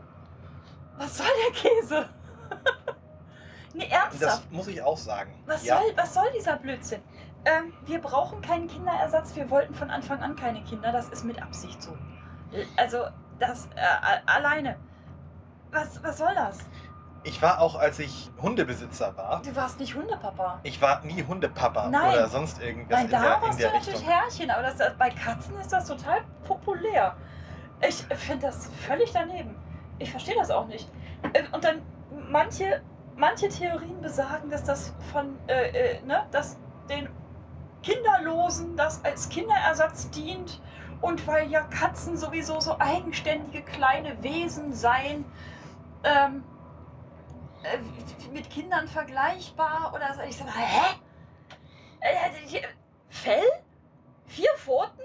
Was 0.97 1.17
soll 1.17 1.27
der 1.45 1.61
Käse? 1.61 2.09
nee, 3.73 3.89
ernsthaft. 3.89 4.21
Das 4.21 4.49
muss 4.49 4.67
ich 4.69 4.81
auch 4.81 4.97
sagen. 4.97 5.33
Was, 5.45 5.65
ja. 5.65 5.81
soll, 5.81 5.91
was 5.97 6.13
soll 6.13 6.31
dieser 6.37 6.55
Blödsinn? 6.55 7.01
Ähm, 7.43 7.73
wir 7.85 7.99
brauchen 7.99 8.41
keinen 8.41 8.69
Kinderersatz. 8.69 9.35
Wir 9.35 9.49
wollten 9.49 9.73
von 9.73 9.89
Anfang 9.89 10.21
an 10.21 10.37
keine 10.37 10.63
Kinder. 10.63 10.93
Das 10.93 11.09
ist 11.09 11.25
mit 11.25 11.41
Absicht 11.41 11.83
so. 11.83 11.97
Also, 12.77 13.07
das 13.39 13.67
äh, 13.75 14.21
alleine. 14.25 14.77
Was, 15.71 16.01
was 16.03 16.17
soll 16.17 16.33
das? 16.35 16.59
Ich 17.23 17.41
war 17.41 17.59
auch, 17.59 17.75
als 17.75 17.99
ich 17.99 18.29
Hundebesitzer 18.41 19.15
war, 19.17 19.41
Du 19.41 19.53
warst 19.55 19.79
nicht 19.79 19.95
Hundepapa. 19.95 20.59
ich 20.63 20.81
war 20.81 21.01
nie 21.03 21.23
Hundepapa 21.25 21.89
Nein. 21.89 22.13
oder 22.13 22.27
sonst 22.29 22.61
irgendwas 22.61 22.97
Nein, 22.97 23.05
in 23.05 23.11
da 23.11 23.19
der, 23.21 23.35
in 23.35 23.41
warst 23.41 23.53
du 23.59 23.63
der 23.63 23.73
natürlich 23.73 23.95
Richtung. 23.99 24.09
Herrchen, 24.13 24.49
aber 24.51 24.61
das, 24.63 24.97
bei 24.97 25.09
Katzen 25.09 25.57
ist 25.59 25.73
das 25.73 25.87
total 25.87 26.21
populär. 26.47 27.15
Ich 27.85 27.95
finde 28.17 28.47
das 28.47 28.69
völlig 28.87 29.11
daneben. 29.11 29.55
Ich 29.99 30.09
verstehe 30.09 30.35
das 30.35 30.49
auch 30.51 30.67
nicht. 30.67 30.89
Äh, 31.33 31.43
Und 31.51 31.63
dann 31.65 31.81
manche, 32.29 32.81
manche 33.17 33.49
Theorien 33.49 33.99
besagen, 34.01 34.49
dass 34.49 34.63
das 34.63 34.93
von, 35.11 35.37
äh, 35.47 35.95
äh, 35.97 36.01
ne, 36.03 36.25
dass 36.31 36.57
den 36.89 37.09
Kinderlosen 37.83 38.75
das 38.77 39.03
als 39.03 39.27
Kinderersatz 39.29 40.09
dient 40.11 40.61
und 41.01 41.25
weil 41.27 41.49
ja 41.49 41.61
Katzen 41.61 42.15
sowieso 42.17 42.59
so 42.59 42.77
eigenständige 42.79 43.61
kleine 43.63 44.21
Wesen 44.23 44.73
seien, 44.73 45.25
ähm, 46.07 46.43
äh, 47.63 47.77
mit 48.31 48.49
Kindern 48.49 48.87
vergleichbar 48.87 49.91
oder 49.93 50.13
so. 50.13 50.21
Ich 50.21 50.37
sag 50.37 50.47
mal, 50.47 50.55
hä? 50.55 50.95
Äh, 51.99 52.29
hier- 52.45 52.67
Fell? 53.09 53.43
Vier 54.25 54.49
Pfoten? 54.57 55.01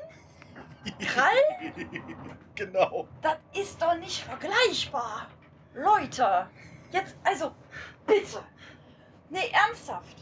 Krall? 1.01 1.73
genau. 2.55 3.07
Das 3.23 3.37
ist 3.55 3.81
doch 3.81 3.97
nicht 3.97 4.23
vergleichbar. 4.23 5.27
Leute, 5.75 6.49
jetzt, 6.91 7.17
also, 7.25 7.53
bitte. 8.07 8.43
Nee, 9.31 9.51
ernsthaft. 9.53 10.17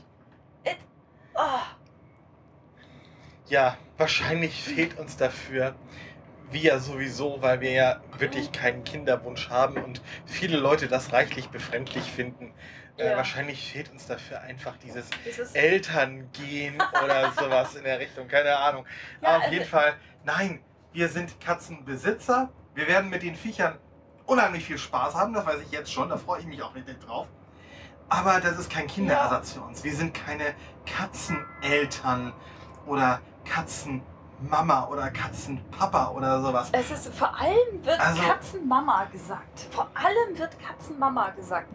Et, 0.62 0.76
ah, 1.34 1.62
Ja, 3.48 3.76
wahrscheinlich 3.96 4.62
fehlt 4.62 4.96
uns 4.98 5.16
dafür, 5.16 5.74
ja 6.58 6.78
sowieso, 6.78 7.40
weil 7.40 7.60
wir 7.60 7.70
ja 7.72 8.00
wirklich 8.18 8.50
keinen 8.52 8.84
Kinderwunsch 8.84 9.48
haben 9.50 9.76
und 9.82 10.02
viele 10.26 10.58
Leute 10.58 10.88
das 10.88 11.12
reichlich 11.12 11.48
befremdlich 11.48 12.04
finden. 12.04 12.52
Äh, 12.96 13.10
Ja. 13.10 13.16
wahrscheinlich 13.16 13.72
fehlt 13.72 13.90
uns 13.92 14.06
dafür 14.06 14.40
einfach 14.42 14.76
dieses 14.78 15.06
dieses, 15.24 15.52
Elterngehen 15.54 16.74
oder 17.02 17.32
sowas 17.38 17.74
in 17.76 17.84
der 17.84 17.98
Richtung, 18.00 18.28
keine 18.28 18.56
Ahnung. 18.56 18.84
Ja, 19.22 19.28
Aber 19.28 19.36
auf 19.38 19.42
also- 19.44 19.54
jeden 19.54 19.66
Fall, 19.68 19.94
nein, 20.24 20.60
wir 20.92 21.08
sind 21.08 21.40
Katzenbesitzer. 21.40 22.50
Wir 22.74 22.88
werden 22.88 23.08
mit 23.10 23.22
den 23.22 23.34
Viechern 23.36 23.78
unheimlich 24.26 24.64
viel 24.64 24.78
Spaß 24.78 25.14
haben, 25.14 25.32
das 25.32 25.46
weiß 25.46 25.60
ich 25.64 25.70
jetzt 25.72 25.92
schon, 25.92 26.08
da 26.08 26.16
freue 26.16 26.40
ich 26.40 26.46
mich 26.46 26.62
auch 26.62 26.74
richtig 26.74 27.00
drauf. 27.00 27.26
Aber 28.08 28.40
das 28.40 28.58
ist 28.58 28.68
kein 28.70 28.86
Kinderersatz 28.88 29.52
für 29.52 29.60
uns. 29.60 29.82
Wir 29.84 29.94
sind 29.94 30.12
keine 30.14 30.54
Katzeneltern 30.84 32.32
oder 32.86 33.20
Katzenmama 34.40 34.88
oder 34.88 35.10
Katzenpapa 35.10 36.08
oder 36.10 36.40
sowas. 36.40 36.70
es 36.72 36.90
ist, 36.90 37.14
vor 37.14 37.34
allem 37.38 37.84
wird 37.84 38.00
Also- 38.00 38.22
Katzenmama 38.22 39.04
gesagt. 39.06 39.60
Vor 39.70 39.88
allem 39.94 40.38
wird 40.38 40.58
Katzenmama 40.58 41.30
gesagt. 41.30 41.68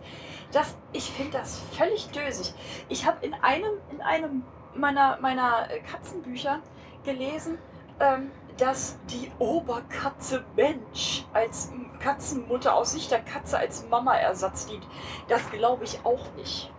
Das, 0.52 0.76
ich 0.92 1.10
finde 1.12 1.38
das 1.38 1.60
völlig 1.78 2.10
dösig. 2.12 2.54
Ich 2.90 3.06
habe 3.06 3.24
in 3.26 3.34
einem, 3.36 3.72
in 3.92 4.02
einem 4.02 4.44
meiner, 4.76 5.18
meiner 5.22 5.68
Katzenbücher 5.92 6.60
gelesen, 7.04 7.58
ähm, 8.00 8.32
dass 8.58 8.98
die 9.10 9.32
Oberkatze 9.38 10.44
Mensch 10.56 11.26
als 11.34 11.72
Katzenmutter 12.00 12.74
aus 12.74 12.94
Sicht 12.94 13.12
der 13.12 13.22
Katze 13.22 13.58
als 13.58 13.88
Mama-Ersatz 13.90 14.66
dient. 14.66 14.88
Das 15.28 15.50
glaube 15.52 15.84
ich 15.84 16.00
auch 16.04 16.32
nicht. 16.36 16.72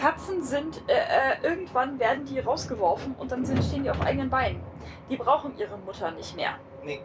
Katzen 0.00 0.42
sind, 0.42 0.82
äh, 0.88 0.92
äh, 0.94 1.42
irgendwann 1.42 1.98
werden 1.98 2.24
die 2.24 2.38
rausgeworfen 2.40 3.14
und 3.18 3.30
dann 3.30 3.44
sind, 3.44 3.62
stehen 3.62 3.84
die 3.84 3.90
auf 3.90 4.00
eigenen 4.00 4.30
Beinen. 4.30 4.62
Die 5.10 5.16
brauchen 5.16 5.56
ihre 5.58 5.76
Mutter 5.78 6.10
nicht 6.12 6.34
mehr. 6.36 6.54
Nee. 6.82 7.00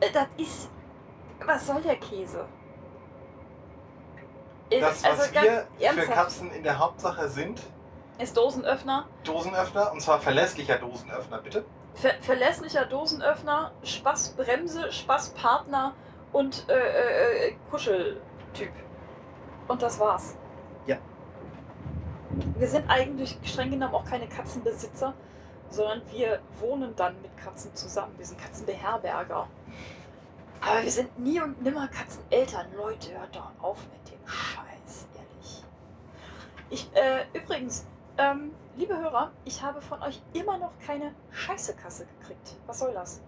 Äh, 0.00 0.10
Das 0.12 0.26
ist. 0.36 0.70
Was 1.44 1.66
soll 1.66 1.80
der 1.82 1.96
Käse? 1.96 2.46
Das, 4.70 5.04
also 5.04 5.22
was 5.22 5.32
wir 5.34 5.66
für 5.76 5.84
ernsthaft, 5.84 6.12
Katzen 6.12 6.50
in 6.52 6.62
der 6.62 6.78
Hauptsache 6.78 7.28
sind, 7.28 7.60
Ist 8.18 8.36
Dosenöffner, 8.36 9.06
Dosenöffner, 9.22 9.92
und 9.92 10.00
zwar 10.00 10.20
verlässlicher 10.20 10.78
Dosenöffner, 10.78 11.38
bitte. 11.38 11.64
ver 11.94 12.14
verlässlicher 12.22 12.86
Dosenöffner, 12.86 13.72
Spaßbremse, 13.82 14.90
Spaßpartner 14.90 15.94
und 16.32 16.66
äh, 16.68 17.48
äh, 17.48 17.56
Kuscheltyp. 17.70 18.72
Und 19.68 19.82
das 19.82 20.00
war's. 20.00 20.36
Wir 22.58 22.68
sind 22.68 22.88
eigentlich 22.88 23.38
streng 23.44 23.70
genommen 23.70 23.94
auch 23.94 24.04
keine 24.04 24.26
Katzenbesitzer, 24.26 25.14
sondern 25.70 26.02
wir 26.10 26.40
wohnen 26.60 26.94
dann 26.96 27.20
mit 27.22 27.36
Katzen 27.36 27.74
zusammen. 27.74 28.14
Wir 28.16 28.26
sind 28.26 28.40
Katzenbeherberger. 28.40 29.48
Aber 30.60 30.82
wir 30.82 30.90
sind 30.90 31.18
nie 31.18 31.40
und 31.40 31.62
nimmer 31.62 31.88
Katzeneltern. 31.88 32.66
Leute, 32.76 33.18
hört 33.18 33.36
doch 33.36 33.50
auf 33.60 33.78
mit 33.92 34.12
dem 34.12 34.26
Scheiß, 34.26 35.06
ehrlich. 35.14 35.64
Ich, 36.70 36.90
äh, 36.94 37.26
übrigens, 37.34 37.86
ähm, 38.16 38.52
liebe 38.76 38.96
Hörer, 38.96 39.30
ich 39.44 39.62
habe 39.62 39.80
von 39.80 40.02
euch 40.02 40.20
immer 40.32 40.58
noch 40.58 40.72
keine 40.86 41.14
Scheiße-Kasse 41.30 42.06
gekriegt. 42.18 42.56
Was 42.66 42.78
soll 42.78 42.94
das? 42.94 43.20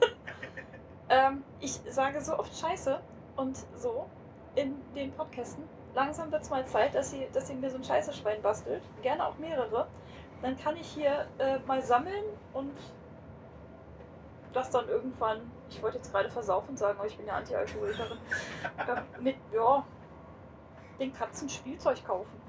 ähm, 1.08 1.44
ich 1.60 1.80
sage 1.88 2.20
so 2.20 2.38
oft 2.38 2.56
Scheiße 2.56 3.00
und 3.36 3.56
so 3.76 4.06
in 4.54 4.74
den 4.94 5.12
Podcasten. 5.12 5.77
Langsam 5.94 6.30
wird 6.30 6.42
es 6.42 6.50
mal 6.50 6.66
Zeit, 6.66 6.94
dass 6.94 7.12
ihr, 7.12 7.28
dass 7.30 7.50
ihr 7.50 7.56
mir 7.56 7.70
so 7.70 7.76
ein 7.76 7.84
Scheiße-Schwein 7.84 8.42
bastelt. 8.42 8.82
Gerne 9.02 9.26
auch 9.26 9.36
mehrere. 9.38 9.86
Dann 10.42 10.56
kann 10.56 10.76
ich 10.76 10.86
hier 10.86 11.26
äh, 11.38 11.58
mal 11.60 11.82
sammeln 11.82 12.24
und 12.52 12.76
das 14.52 14.70
dann 14.70 14.88
irgendwann, 14.88 15.50
ich 15.68 15.82
wollte 15.82 15.98
jetzt 15.98 16.12
gerade 16.12 16.30
versaufen 16.30 16.76
sagen, 16.76 16.98
aber 16.98 17.06
ich 17.06 17.16
bin 17.16 17.26
ja 17.26 17.34
Anti-Alkoholikerin, 17.34 18.18
äh, 18.78 19.20
mit, 19.20 19.36
ja, 19.52 19.84
den 20.98 21.12
Katzen 21.12 21.48
Spielzeug 21.48 22.04
kaufen. 22.04 22.40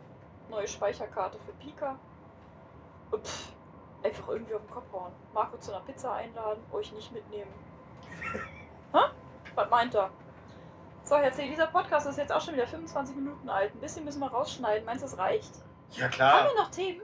Neue 0.50 0.68
Speicherkarte 0.68 1.38
für 1.40 1.52
Pika. 1.54 1.98
Und 3.12 3.26
pff, 3.26 3.52
einfach 4.04 4.30
irgendwie 4.30 4.56
auf 4.56 4.62
den 4.62 4.72
Kopf 4.72 4.92
hauen. 4.94 5.12
Marco 5.34 5.58
zu 5.58 5.72
einer 5.72 5.84
Pizza 5.86 6.14
einladen, 6.14 6.64
euch 6.72 6.92
nicht 6.92 7.12
mitnehmen. 7.12 7.52
Hä? 8.94 9.00
Was 9.56 9.70
meint 9.70 9.96
er? 9.96 10.10
So, 11.10 11.18
Herr 11.18 11.32
C., 11.34 11.50
dieser 11.50 11.66
Podcast 11.66 12.06
ist 12.06 12.20
jetzt 12.20 12.32
auch 12.32 12.40
schon 12.40 12.54
wieder 12.54 12.68
25 12.68 13.16
Minuten 13.16 13.50
alt. 13.50 13.74
Ein 13.74 13.80
bisschen 13.80 14.06
müssen 14.06 14.20
wir 14.20 14.28
rausschneiden. 14.28 14.86
Meinst 14.86 15.04
du, 15.04 15.08
das 15.10 15.18
reicht? 15.18 15.50
Ja 15.94 16.04
Haben 16.04 16.12
klar. 16.12 16.44
wir 16.54 16.62
noch 16.62 16.70
Themen? 16.70 17.02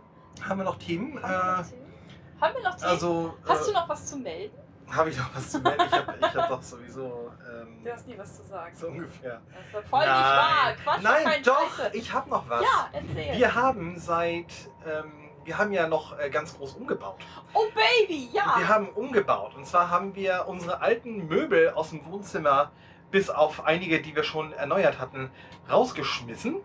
Haben 0.48 0.58
wir 0.60 0.64
noch 0.66 0.78
Themen? 0.78 1.24
Haben 1.24 1.32
wir 1.32 1.54
noch 1.56 1.60
Äh, 1.60 1.70
Themen? 1.72 1.94
Haben 2.40 2.56
wir 2.56 2.64
noch 2.64 2.76
Themen? 2.76 2.90
also, 2.92 3.34
Hast 3.48 3.66
du 3.68 3.72
äh, 3.72 3.74
noch 3.74 3.90
was 3.90 4.06
zu 4.06 4.18
melden? 4.18 4.56
habe 4.92 5.10
ich 5.10 5.18
noch 5.18 5.34
was 5.36 5.50
zu 5.50 5.60
melden? 5.60 5.82
Ich 5.88 5.92
habe 5.92 6.42
hab 6.44 6.50
doch 6.50 6.62
sowieso 6.62 7.32
ähm, 7.52 7.84
Du 7.84 7.92
hast 7.92 8.06
nie 8.06 8.16
was 8.16 8.38
zu 8.38 8.44
sagen. 8.44 8.76
so 8.78 8.88
ungefähr. 8.90 9.42
Das 9.50 9.66
ist 9.66 9.74
ja 9.74 9.82
voll 9.90 10.00
nicht 10.02 10.10
wahr. 10.12 10.74
Quatsch, 10.84 11.02
Nein, 11.02 11.42
doch, 11.44 11.76
Scheiße. 11.78 11.98
ich 11.98 12.14
habe 12.14 12.30
noch 12.30 12.48
was. 12.48 12.62
Ja, 12.62 12.90
erzähl. 12.94 13.38
Wir 13.40 13.56
haben 13.56 13.98
seit, 13.98 14.70
ähm, 14.86 15.32
wir 15.44 15.58
haben 15.58 15.72
ja 15.74 15.88
noch 15.88 16.20
äh, 16.20 16.30
ganz 16.30 16.56
groß 16.56 16.74
umgebaut. 16.76 17.18
Oh 17.56 17.66
Baby, 17.74 18.30
ja. 18.32 18.54
Wir 18.60 18.68
haben 18.70 18.90
umgebaut. 18.90 19.56
Und 19.56 19.66
zwar 19.66 19.90
haben 19.90 20.14
wir 20.14 20.46
unsere 20.48 20.80
alten 20.82 21.28
Möbel 21.28 21.72
aus 21.72 21.90
dem 21.90 22.06
Wohnzimmer, 22.06 22.72
bis 23.12 23.30
auf 23.30 23.66
einige, 23.66 24.02
die 24.02 24.16
wir 24.16 24.24
schon 24.24 24.54
erneuert 24.54 25.00
hatten, 25.00 25.30
rausgeschmissen. 25.70 26.58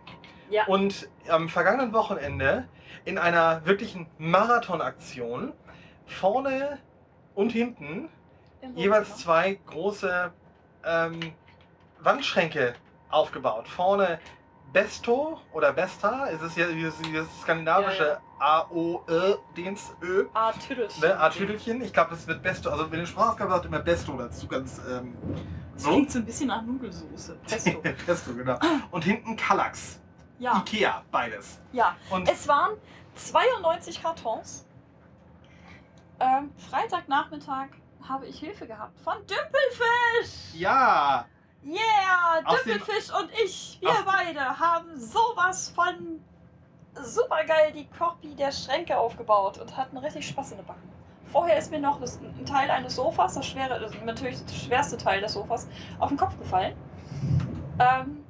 Ja. 0.50 0.64
Und 0.66 1.09
am 1.29 1.48
vergangenen 1.48 1.92
Wochenende 1.92 2.68
in 3.05 3.18
einer 3.18 3.64
wirklichen 3.66 4.09
Marathonaktion 4.18 5.53
vorne 6.07 6.79
und 7.35 7.53
hinten 7.53 8.09
jeweils 8.74 9.16
zwei 9.16 9.59
große 9.66 10.33
ähm, 10.85 11.33
Wandschränke 12.00 12.74
aufgebaut. 13.11 13.68
Vorne 13.68 14.18
Besto 14.72 15.40
oder 15.53 15.72
Besta, 15.72 16.26
ist 16.26 16.42
es 16.42 16.57
ja 16.57 16.66
dieses, 16.68 16.94
skandinavische 17.42 18.18
A-O-E-Dings, 18.38 19.92
Ö. 20.00 20.26
Ah, 20.33 20.53
Tüdelchen. 20.53 21.03
Ne, 21.03 21.18
A-Tüdelchen. 21.18 21.83
Ich 21.83 21.92
glaube, 21.92 22.14
es 22.14 22.26
wird 22.26 22.42
Besto. 22.42 22.70
Also, 22.70 22.90
wenn 22.90 23.00
du 23.00 23.07
Sprachausgabe 23.07 23.50
sagt, 23.50 23.66
immer 23.66 23.81
Besto 23.81 24.12
dazu. 24.16 24.46
Ganz 24.46 24.81
ähm, 24.88 25.16
Das 25.80 25.84
so. 25.84 25.90
klingt 25.92 26.10
so 26.12 26.18
ein 26.18 26.24
bisschen 26.26 26.48
nach 26.48 26.62
Nudelsoße. 26.62 27.36
Pesto. 27.46 27.80
Pesto, 28.06 28.34
genau. 28.34 28.58
Und 28.90 29.02
hinten 29.04 29.34
Kallax. 29.36 29.98
Ja, 30.38 30.58
Ikea, 30.58 31.02
beides. 31.10 31.58
ja. 31.72 31.96
Und 32.10 32.28
Es 32.28 32.46
waren 32.48 32.72
92 33.14 34.02
Kartons. 34.02 34.66
Ähm, 36.18 36.50
Freitagnachmittag 36.70 37.68
habe 38.06 38.26
ich 38.26 38.38
Hilfe 38.40 38.66
gehabt 38.66 38.98
von 39.00 39.14
Dümpelfisch. 39.26 40.54
ja, 40.54 41.26
Yeah, 41.64 42.40
Aus 42.44 42.62
dem- 42.62 42.72
Dümpelfisch 42.78 43.10
und 43.14 43.30
ich, 43.44 43.78
wir 43.82 43.94
beide 44.06 44.58
haben 44.58 44.98
sowas 44.98 45.68
von 45.74 46.20
supergeil 46.94 47.72
die 47.72 47.86
Korpi 47.88 48.34
der 48.34 48.50
Schränke 48.50 48.96
aufgebaut 48.96 49.58
und 49.58 49.76
hatten 49.76 49.96
richtig 49.98 50.26
Spaß 50.28 50.52
in 50.52 50.56
der 50.58 50.64
Backen. 50.64 50.90
Vorher 51.32 51.56
ist 51.56 51.70
mir 51.70 51.78
noch 51.80 52.00
das, 52.00 52.20
ein 52.20 52.44
Teil 52.44 52.70
eines 52.70 52.96
Sofas, 52.96 53.34
das 53.34 53.46
schwere, 53.46 53.78
das, 53.78 53.92
natürlich 54.04 54.42
das 54.42 54.56
schwerste 54.64 54.96
Teil 54.96 55.20
des 55.20 55.32
Sofas, 55.32 55.68
auf 55.98 56.08
den 56.08 56.18
Kopf 56.18 56.36
gefallen. 56.38 56.74
Ähm, 57.78 58.24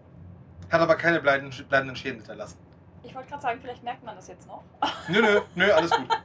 hat 0.70 0.80
aber 0.80 0.96
keine 0.96 1.20
bleibenden, 1.20 1.66
bleibenden 1.66 1.96
Schäden 1.96 2.18
hinterlassen. 2.18 2.58
ich 3.02 3.14
wollte 3.14 3.28
gerade 3.28 3.42
sagen, 3.42 3.60
vielleicht 3.60 3.82
merkt 3.82 4.04
man 4.04 4.14
das 4.16 4.28
jetzt 4.28 4.46
noch. 4.46 4.62
Nö, 5.08 5.20
nö, 5.22 5.40
nö, 5.54 5.72
alles 5.72 5.90
gut. 5.90 6.06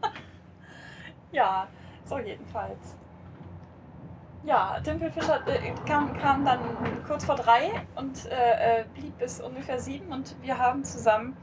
Ja, 1.31 1.67
so 2.05 2.17
jedenfalls. 2.17 2.97
Ja, 4.45 4.79
Dümpelfisch 4.79 5.27
hat, 5.27 5.45
äh, 5.49 5.73
kam, 5.85 6.17
kam 6.17 6.45
dann 6.45 6.59
kurz 7.05 7.25
vor 7.25 7.35
drei 7.35 7.85
und 7.95 8.27
äh, 8.27 8.81
äh, 8.81 8.85
blieb 8.93 9.17
bis 9.17 9.41
ungefähr 9.41 9.79
sieben 9.79 10.13
und 10.13 10.41
wir 10.41 10.57
haben 10.57 10.85
zusammen 10.85 11.35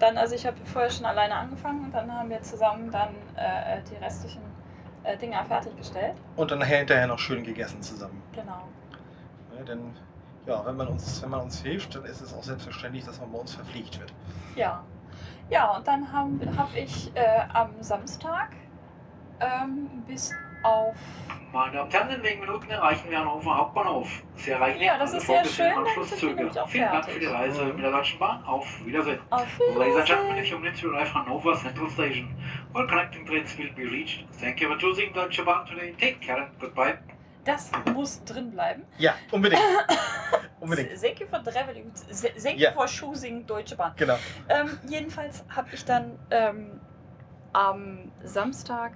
dann, 0.00 0.16
also 0.16 0.34
ich 0.34 0.46
habe 0.46 0.56
vorher 0.64 0.90
schon 0.90 1.06
alleine 1.06 1.34
angefangen 1.34 1.84
und 1.84 1.92
dann 1.92 2.12
haben 2.12 2.30
wir 2.30 2.42
zusammen 2.42 2.90
dann 2.90 3.14
äh, 3.36 3.80
die 3.90 3.96
restlichen 3.96 4.42
äh, 5.04 5.16
Dinger 5.16 5.44
fertiggestellt. 5.44 6.16
Und 6.36 6.50
dann 6.50 6.62
hinterher 6.62 7.06
noch 7.06 7.18
schön 7.18 7.44
gegessen 7.44 7.82
zusammen. 7.82 8.22
Genau. 8.32 8.68
Ne, 9.54 9.64
denn 9.64 9.94
ja, 10.46 10.64
wenn 10.64 10.76
man, 10.76 10.88
uns, 10.88 11.22
wenn 11.22 11.30
man 11.30 11.40
uns 11.40 11.60
hilft, 11.60 11.94
dann 11.94 12.04
ist 12.04 12.20
es 12.20 12.34
auch 12.34 12.42
selbstverständlich, 12.42 13.04
dass 13.04 13.20
man 13.20 13.30
bei 13.30 13.38
uns 13.38 13.54
verpflegt 13.54 14.00
wird. 14.00 14.12
Ja. 14.56 14.82
Ja, 15.50 15.76
und 15.76 15.86
dann 15.86 16.10
habe 16.12 16.30
hab 16.56 16.74
ich 16.74 17.14
äh, 17.14 17.40
am 17.52 17.70
Samstag 17.80 18.50
ähm, 19.40 19.88
bis 20.06 20.32
auf 20.62 20.94
Meine 21.52 21.72
Damen 21.72 21.86
und 21.86 21.94
Herren, 21.94 22.10
in 22.10 22.22
wenigen 22.22 22.40
Minuten 22.40 22.70
erreichen 22.70 23.10
wir 23.10 23.18
Hannover 23.18 23.56
Hauptbahnhof. 23.56 24.08
Sie 24.36 24.50
erreichen 24.50 24.80
Ja, 24.82 24.98
das 24.98 25.14
ist 25.14 25.26
sehr 25.26 25.44
schön, 25.44 25.74
dann 25.74 25.84
sind 25.86 26.38
wir 26.38 26.46
Anschlusszüge. 26.46 26.50
Vielen 26.68 26.92
Dank 26.92 27.10
für 27.10 27.18
die 27.18 27.26
Reise 27.26 27.64
mit 27.64 27.82
der 27.84 27.90
Deutschen 27.90 28.18
Bahn. 28.18 28.44
Auf 28.44 28.66
Wiedersehen. 28.84 29.18
auf 29.30 29.46
Ladies 29.76 29.96
and 29.96 30.06
gentlemen, 30.06 30.38
if 30.38 30.44
Wiedersehen. 30.44 30.52
you 30.52 30.70
need 30.70 30.80
to 30.80 30.88
arrive 30.90 31.14
Hanover 31.14 31.56
Central 31.56 31.90
Station, 31.90 32.34
all 32.74 32.86
connecting 32.86 33.26
trains 33.26 33.56
will 33.58 33.72
be 33.74 33.82
reached. 33.82 34.24
Thank 34.40 34.60
you 34.60 34.68
for 34.68 34.78
choosing 34.78 35.12
Deutsche 35.12 35.44
Bahn 35.44 35.66
today. 35.66 35.92
Take 35.98 36.20
care 36.20 36.48
goodbye. 36.60 36.98
Das 37.44 37.70
muss 37.94 38.22
drin 38.24 38.50
bleiben. 38.50 38.84
Ja, 38.98 39.14
unbedingt. 39.30 39.62
unbedingt. 40.60 40.90
Thank 41.00 41.20
you 41.20 41.26
for 41.26 41.42
traveling. 41.42 41.90
Thank 42.42 42.60
you 42.60 42.70
for 42.72 42.86
choosing 42.86 43.46
Deutsche 43.46 43.76
Bahn. 43.76 43.92
Genau. 43.96 44.18
Ähm, 44.48 44.78
jedenfalls 44.86 45.44
habe 45.48 45.68
ich 45.72 45.84
dann 45.84 46.18
ähm, 46.30 46.80
am 47.52 48.12
Samstag 48.22 48.92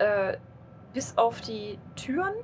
äh, 0.00 0.36
bis 0.92 1.16
auf 1.16 1.40
die 1.40 1.78
Türen, 1.94 2.34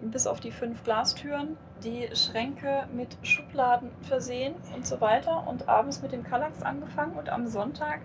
bis 0.00 0.26
auf 0.26 0.40
die 0.40 0.50
fünf 0.50 0.82
Glastüren, 0.84 1.56
die 1.84 2.08
Schränke 2.14 2.86
mit 2.92 3.16
Schubladen 3.22 3.90
versehen 4.02 4.54
und 4.74 4.86
so 4.86 5.00
weiter 5.00 5.46
und 5.46 5.68
abends 5.68 6.00
mit 6.02 6.12
dem 6.12 6.22
Kallax 6.22 6.62
angefangen 6.62 7.14
und 7.18 7.28
am 7.28 7.46
Sonntag 7.46 8.00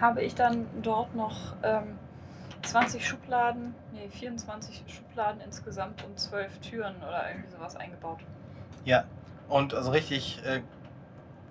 habe 0.00 0.22
ich 0.22 0.34
dann 0.34 0.66
dort 0.82 1.14
noch 1.14 1.56
ähm, 1.62 1.98
20 2.62 3.06
Schubladen, 3.06 3.74
nee, 3.92 4.08
24 4.08 4.84
Schubladen 4.86 5.40
insgesamt 5.40 6.04
und 6.04 6.18
12 6.18 6.58
Türen 6.60 6.96
oder 6.98 7.28
irgendwie 7.28 7.50
sowas 7.50 7.76
eingebaut. 7.76 8.20
Ja. 8.84 9.04
Und 9.48 9.72
also 9.72 9.90
richtig, 9.90 10.42
äh, 10.44 10.60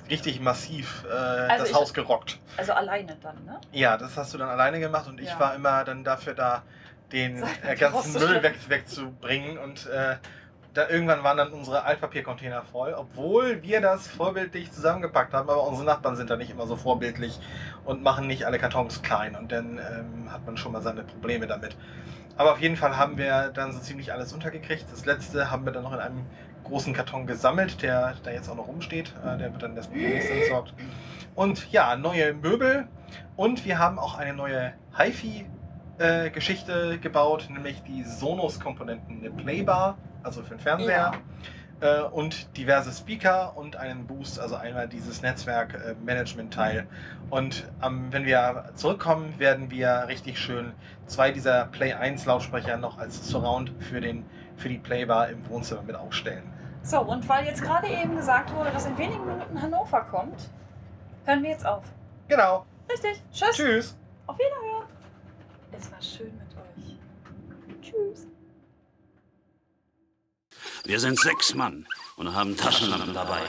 richtig 0.10 0.40
massiv 0.40 1.06
äh, 1.10 1.14
Also 1.14 1.64
das 1.64 1.70
ich- 1.70 1.76
Haus 1.76 1.94
gerockt. 1.94 2.40
Also 2.58 2.74
alleine 2.74 3.16
dann, 3.22 3.44
ne? 3.46 3.60
Ja, 3.72 3.98
das 3.98 4.18
hast 4.18 4.34
du 4.34 4.38
dann 4.38 4.50
alleine 4.50 4.80
gemacht 4.80 5.08
und 5.08 5.20
ich 5.20 5.30
Ja. 5.30 5.40
war 5.40 5.56
immer 5.56 5.84
dann 5.84 6.04
dafür 6.04 6.34
da, 6.34 6.64
den 7.12 7.44
äh, 7.64 7.76
ganzen 7.80 8.14
Müll 8.14 8.42
weg, 8.44 8.56
wegzubringen 8.68 9.58
und 9.58 9.86
äh, 9.88 10.16
da 10.74 10.88
irgendwann 10.90 11.24
waren 11.24 11.38
dann 11.38 11.52
unsere 11.54 11.84
Altpapiercontainer 11.86 12.62
voll, 12.62 12.94
obwohl 12.94 13.64
wir 13.64 13.82
das 13.82 14.08
vorbildlich 14.08 14.72
zusammengepackt 14.72 15.34
haben, 15.34 15.50
aber 15.50 15.64
unsere 15.64 15.86
Nachbarn 15.86 16.16
sind 16.16 16.30
da 16.30 16.36
nicht 16.38 16.52
immer 16.52 16.68
so 16.68 16.76
vorbildlich 16.76 17.40
und 17.84 18.04
machen 18.04 18.28
nicht 18.28 18.46
alle 18.46 18.60
Kartons 18.60 19.02
klein 19.02 19.36
und 19.36 19.52
dann 19.52 19.80
ähm, 19.80 20.32
hat 20.32 20.46
man 20.46 20.56
schon 20.56 20.72
mal 20.74 20.82
seine 20.84 21.02
Probleme 21.04 21.48
damit. 21.48 21.76
Aber 22.36 22.52
auf 22.52 22.60
jeden 22.60 22.76
Fall 22.76 22.96
haben 22.98 23.18
wir 23.18 23.50
dann 23.50 23.72
so 23.74 23.80
ziemlich 23.80 24.14
alles 24.14 24.32
untergekriegt. 24.34 24.86
Das 24.92 25.06
letzte 25.06 25.50
haben 25.50 25.66
wir 25.66 25.72
dann 25.72 25.82
noch 25.82 25.94
in 25.94 26.00
einem 26.00 26.26
großen 26.68 26.94
Karton 26.94 27.28
gesammelt, 27.28 27.82
der 27.82 28.16
da 28.24 28.32
jetzt 28.32 28.50
auch 28.50 28.56
noch 28.56 28.68
rumsteht. 28.68 29.14
Äh, 29.26 29.38
der 29.38 29.52
wird 29.52 29.64
dann 29.64 29.76
das 29.76 29.90
nächste 29.90 30.34
entsorgt. 30.34 30.74
Und 31.36 31.72
ja, 31.72 31.96
neue 31.96 32.34
Möbel 32.34 32.88
und 33.36 33.66
wir 33.66 33.78
haben 33.78 34.00
auch 34.00 34.18
eine 34.18 34.34
neue 34.34 34.74
HiFi-Geschichte 34.98 36.98
gebaut, 37.00 37.48
nämlich 37.52 37.84
die 37.84 38.04
Sonos-Komponenten, 38.04 39.20
eine 39.20 39.30
Playbar, 39.30 39.98
also 40.24 40.42
für 40.42 40.56
den 40.56 40.60
Fernseher, 40.60 41.12
äh, 41.80 42.02
und 42.02 42.58
diverse 42.58 42.92
Speaker 42.92 43.56
und 43.56 43.76
einen 43.76 44.08
Boost, 44.08 44.40
also 44.40 44.56
einmal 44.56 44.88
dieses 44.88 45.22
Netzwerk-Management-Teil. 45.22 46.88
Und 47.30 47.68
ähm, 47.84 48.08
wenn 48.10 48.26
wir 48.26 48.72
zurückkommen, 48.74 49.36
werden 49.38 49.70
wir 49.70 50.06
richtig 50.08 50.40
schön 50.40 50.74
zwei 51.06 51.32
dieser 51.32 51.66
Play 51.66 51.94
1 51.94 52.26
Lautsprecher 52.26 52.78
noch 52.78 52.98
als 52.98 53.30
Surround 53.30 53.72
für, 53.80 54.02
den, 54.02 54.26
für 54.56 54.70
die 54.70 54.80
Playbar 54.80 55.30
im 55.30 55.48
Wohnzimmer 55.50 55.84
mit 55.84 55.96
aufstellen. 55.96 56.52
So, 56.88 57.02
und 57.02 57.28
weil 57.28 57.46
jetzt 57.46 57.62
gerade 57.62 57.86
eben 57.90 58.16
gesagt 58.16 58.56
wurde, 58.56 58.72
dass 58.72 58.86
in 58.86 58.98
wenigen 58.98 59.26
Minuten 59.28 59.62
Hannover 59.62 60.06
kommt, 60.06 60.50
hören 61.26 61.44
wir 61.44 61.50
jetzt 61.50 61.66
auf. 61.66 61.84
Genau. 62.30 62.66
Richtig. 62.90 63.22
Tschüss. 63.30 63.56
Tschüss. 63.58 63.98
Auf 64.26 64.38
Wiederhören. 64.38 64.88
Es 65.74 65.92
war 65.92 66.02
schön 66.02 66.32
mit 66.38 66.48
euch. 66.56 67.82
Tschüss. 67.82 68.28
Wir 70.86 71.00
sind 71.02 71.20
sechs 71.20 71.54
Mann 71.54 71.86
und 72.16 72.34
haben 72.34 72.56
Taschenlampen 72.56 73.14
dabei. 73.14 73.42